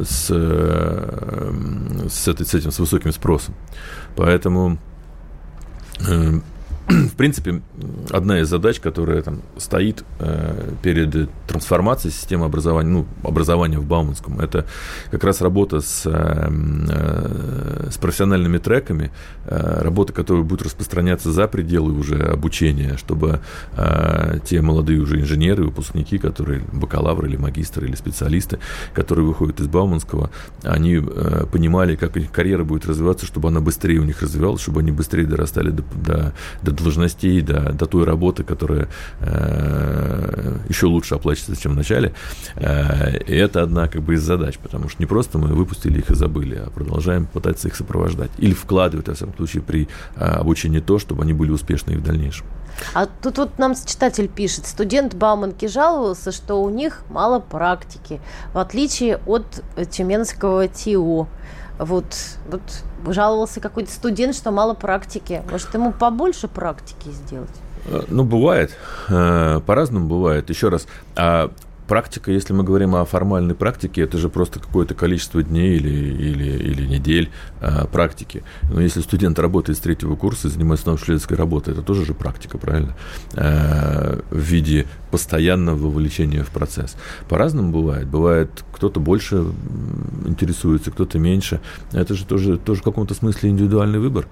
[0.05, 0.31] с,
[2.09, 3.55] с, этой, с этим, с высоким спросом.
[4.17, 4.79] Поэтому
[6.09, 6.41] э,
[6.89, 7.61] в принципе,
[8.11, 14.41] одна из задач, которая там стоит э, перед трансформацией системы образования, ну, образования в Бауманском,
[14.41, 14.65] это
[15.11, 19.11] как раз работа с, э, э, с профессиональными треками,
[19.45, 23.41] э, работа, которая будет распространяться за пределы уже обучения, чтобы
[23.77, 28.61] э, те молодые уже инженеры, выпускники, которые бакалавры или магистры или специалисты,
[28.95, 30.31] которые выходят из Бауманского,
[30.63, 34.81] они э, понимали, как их карьера будет развиваться, чтобы она быстрее у них развивалась, чтобы
[34.81, 36.33] они быстрее дорастали до, до,
[36.63, 38.89] до должностей, до, до той работы, которая
[39.21, 42.15] э, еще лучше оплачивается, чем в начале.
[42.57, 46.11] Э, и это одна как бы из задач, потому что не просто мы выпустили их
[46.11, 48.31] и забыли, а продолжаем пытаться их сопровождать.
[48.39, 52.03] Или вкладывать, во всяком случае, при э, обучении то, чтобы они были успешны и в
[52.03, 52.47] дальнейшем.
[52.95, 58.21] А тут вот нам читатель пишет, студент Бауманки жаловался, что у них мало практики,
[58.53, 61.27] в отличие от Тюменского ТИО.
[61.79, 62.17] Вот,
[62.51, 62.63] вот
[63.09, 65.43] жаловался какой-то студент, что мало практики.
[65.51, 67.51] Может, ему побольше практики сделать?
[67.87, 68.77] Э, ну, бывает.
[69.09, 70.51] Э, по-разному бывает.
[70.51, 70.87] Еще раз,
[71.17, 71.51] а
[71.87, 76.45] практика, если мы говорим о формальной практике, это же просто какое-то количество дней или, или,
[76.45, 77.31] или недель
[77.63, 78.43] а, практики.
[78.71, 82.59] Но если студент работает с третьего курса и занимается научно-исследовательской работой, это тоже же практика,
[82.59, 82.95] правильно?
[83.33, 86.97] В виде постоянного вовлечения в процесс.
[87.29, 88.09] По-разному бывает.
[88.09, 89.45] Бывает, кто-то больше
[90.27, 91.61] интересуется, кто-то меньше.
[91.93, 94.27] Это же тоже, тоже в каком-то смысле индивидуальный выбор.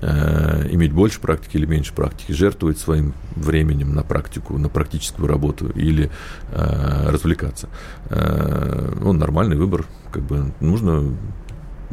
[0.00, 5.70] Э, иметь больше практики или меньше практики, жертвовать своим временем на практику, на практическую работу
[5.70, 6.10] или
[6.52, 7.68] э, развлекаться.
[8.10, 9.86] Э, ну, нормальный выбор.
[10.12, 11.16] Как бы нужно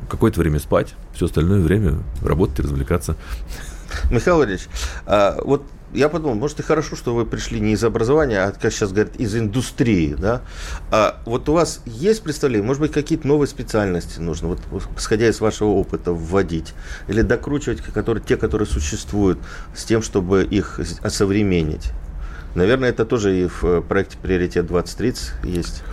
[0.10, 3.16] какое-то время спать, все остальное время работать и развлекаться.
[4.12, 4.68] Михаил Владимирович,
[5.06, 5.64] а вот
[5.96, 9.16] я подумал, может, и хорошо, что вы пришли не из образования, а, как сейчас говорят,
[9.16, 10.42] из индустрии, да?
[10.92, 14.60] А вот у вас есть представление, может быть, какие-то новые специальности нужно, вот,
[14.98, 16.74] исходя из вашего опыта, вводить
[17.08, 19.40] или докручивать которые, те, которые существуют,
[19.76, 21.92] с тем, чтобы их осовременить?
[22.56, 25.84] Наверное, это тоже и в проекте «Приоритет 2030» есть.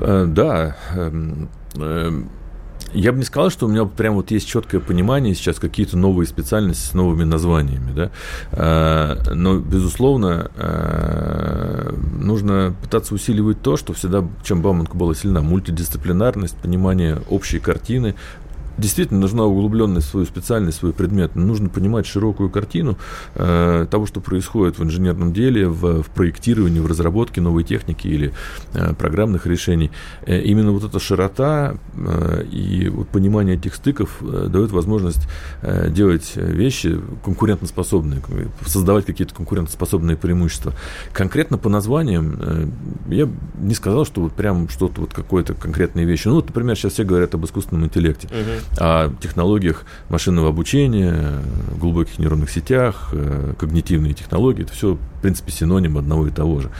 [0.00, 2.30] Э, да, эм, эм,
[2.94, 6.26] я бы не сказал, что у меня прям вот есть четкое понимание сейчас какие-то новые
[6.26, 8.10] специальности с новыми названиями, да.
[8.52, 16.56] А, но, безусловно, а, нужно пытаться усиливать то, что всегда, чем Бауманка была сильна, мультидисциплинарность,
[16.56, 18.14] понимание общей картины,
[18.78, 21.36] действительно нужна углубленность в свою специальность, свой предмет.
[21.36, 22.96] Нужно понимать широкую картину
[23.34, 28.32] э, того, что происходит в инженерном деле, в, в проектировании, в разработке новой техники или
[28.74, 29.90] э, программных решений.
[30.26, 35.28] Э, именно вот эта широта э, и вот понимание этих стыков э, дает возможность
[35.62, 38.22] э, делать вещи конкурентоспособные,
[38.66, 40.72] создавать какие-то конкурентоспособные преимущества.
[41.12, 42.66] Конкретно по названиям э,
[43.08, 46.28] я не сказал, что вот прям что-то вот какое-то конкретные вещи.
[46.28, 48.28] Ну, вот, например, сейчас все говорят об искусственном интеллекте.
[48.28, 51.40] Uh-huh о технологиях машинного обучения,
[51.78, 53.12] глубоких нейронных сетях,
[53.58, 54.62] когнитивные технологии.
[54.62, 56.70] Это все, в принципе, синоним одного и того же.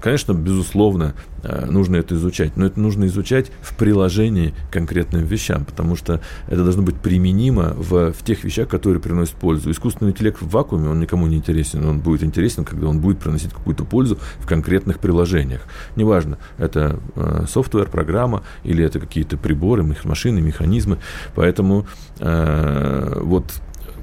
[0.00, 5.64] Конечно, безусловно, э, нужно это изучать, но это нужно изучать в приложении к конкретным вещам,
[5.64, 9.70] потому что это должно быть применимо в, в тех вещах, которые приносят пользу.
[9.70, 13.52] Искусственный интеллект в вакууме, он никому не интересен, он будет интересен, когда он будет приносить
[13.52, 15.62] какую-то пользу в конкретных приложениях.
[15.96, 20.98] Неважно, это э, софтвер, программа или это какие-то приборы, машины, механизмы.
[21.34, 21.86] Поэтому
[22.18, 23.44] э, вот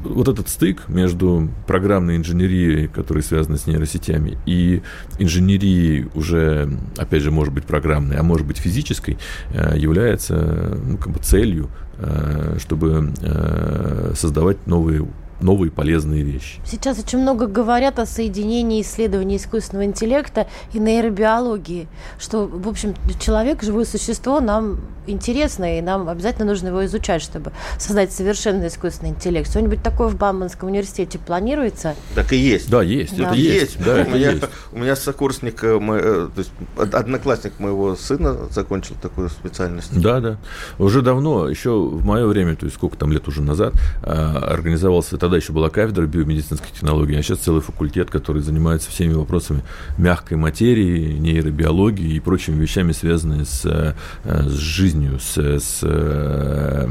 [0.04, 4.82] вот этот стык между программной инженерией, которая связана с нейросетями, и
[5.20, 9.18] инженерией уже, опять же, может быть программной, а может быть физической,
[9.52, 15.08] э, является ну, как бы целью, э, чтобы э, создавать новые
[15.44, 16.60] новые полезные вещи.
[16.66, 21.88] Сейчас очень много говорят о соединении исследований искусственного интеллекта и нейробиологии,
[22.18, 27.52] что, в общем, человек, живое существо, нам интересно, и нам обязательно нужно его изучать, чтобы
[27.78, 29.50] создать совершенный искусственный интеллект.
[29.50, 31.96] Что-нибудь такое в Бауманском университете планируется?
[32.16, 32.70] Так и есть.
[32.70, 33.18] Да, есть.
[33.18, 33.28] Да.
[33.28, 33.62] Это есть.
[33.62, 33.84] есть.
[33.84, 34.44] Да, у, это меня, есть.
[34.72, 40.00] у меня сокурсник, э, мой, э, то есть одноклассник моего сына закончил такую специальность.
[40.00, 40.38] Да, да.
[40.80, 45.18] Уже давно, еще в мое время, то есть сколько там лет уже назад, а, организовался
[45.18, 49.64] тогда еще была кафедра биомедицинских технологий, а сейчас целый факультет, который занимается всеми вопросами
[49.98, 56.90] мягкой материи, нейробиологии и прочими вещами, связанными с, э, с жизнью, с, с э,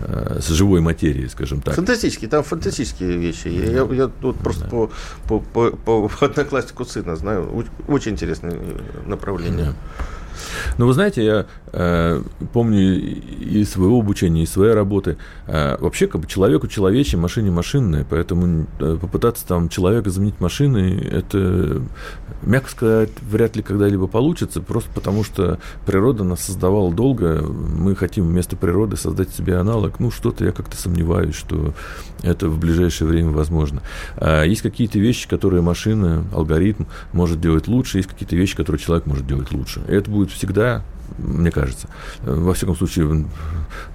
[0.00, 1.76] с живой материей, скажем так.
[1.76, 3.48] Фантастические, там фантастические вещи.
[3.48, 4.70] Я, я, я тут просто да.
[4.70, 4.90] по,
[5.28, 7.64] по, по, по однокласснику сына знаю.
[7.86, 8.58] Очень интересное
[9.06, 9.66] направление.
[9.66, 9.74] Да.
[10.78, 12.22] Но вы знаете, я э,
[12.52, 15.16] помню и своего обучения, и своей работы.
[15.46, 20.98] Э, вообще, как бы человеку человече, машине машинное, поэтому э, попытаться там человека заменить машиной,
[20.98, 21.82] это,
[22.46, 28.26] мягко сказать, вряд ли когда-либо получится, просто потому что природа нас создавала долго, мы хотим
[28.26, 30.00] вместо природы создать себе аналог.
[30.00, 31.74] Ну, что-то я как-то сомневаюсь, что
[32.22, 33.82] это в ближайшее время возможно.
[34.16, 39.06] А есть какие-то вещи, которые машина, алгоритм может делать лучше, есть какие-то вещи, которые человек
[39.06, 39.82] может делать лучше.
[39.88, 40.84] И это будет всегда
[41.18, 41.88] мне кажется.
[42.22, 43.26] Во всяком случае,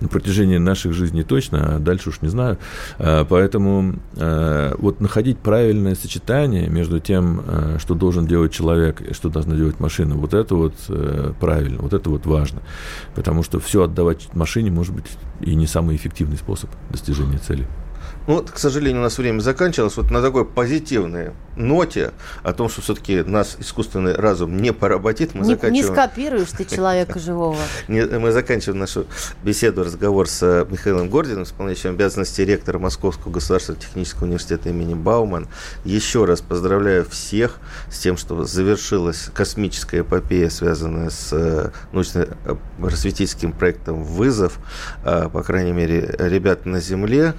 [0.01, 2.57] на протяжении наших жизней точно, а дальше уж не знаю.
[2.97, 9.13] А, поэтому а, вот находить правильное сочетание между тем, а, что должен делать человек и
[9.13, 12.61] что должна делать машина, вот это вот э, правильно, вот это вот важно.
[13.15, 15.05] Потому что все отдавать машине может быть
[15.41, 17.67] и не самый эффективный способ достижения цели.
[18.29, 19.97] Ну, вот, к сожалению, у нас время заканчивалось.
[19.97, 22.11] Вот на такой позитивной ноте
[22.43, 25.73] о том, что все-таки нас искусственный разум не поработит, мы не, заканчиваем...
[25.73, 27.57] Не скопируешь ты человека живого.
[27.87, 29.07] Мы заканчиваем нашу
[29.43, 35.47] беседу, разговор с э, Михаилом Гординым, исполняющим обязанности ректора Московского государственного технического университета имени Бауман.
[35.83, 37.57] Еще раз поздравляю всех
[37.91, 44.59] с тем, что завершилась космическая эпопея, связанная с э, научно-просветительским проектом «Вызов».
[45.03, 47.33] Э, по крайней мере, ребят на Земле,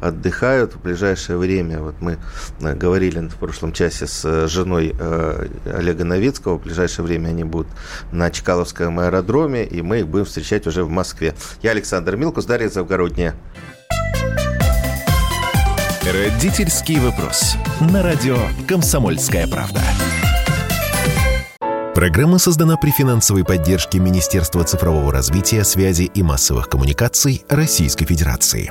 [0.00, 1.80] отдыхают в ближайшее время.
[1.80, 2.18] Вот мы
[2.60, 6.58] э, говорили в прошлом часе с э, женой э, Олега Новицкого.
[6.58, 7.68] В ближайшее время они будут
[8.12, 11.34] на Чкаловском аэродроме, и мы их будем встречать уже в Москве.
[11.62, 13.34] Я Александр Милкус, Дарья Завгородняя.
[16.02, 17.56] Родительский вопрос.
[17.80, 18.36] На радио
[18.68, 19.82] «Комсомольская правда».
[21.96, 28.70] Программа создана при финансовой поддержке Министерства цифрового развития, связи и массовых коммуникаций Российской Федерации.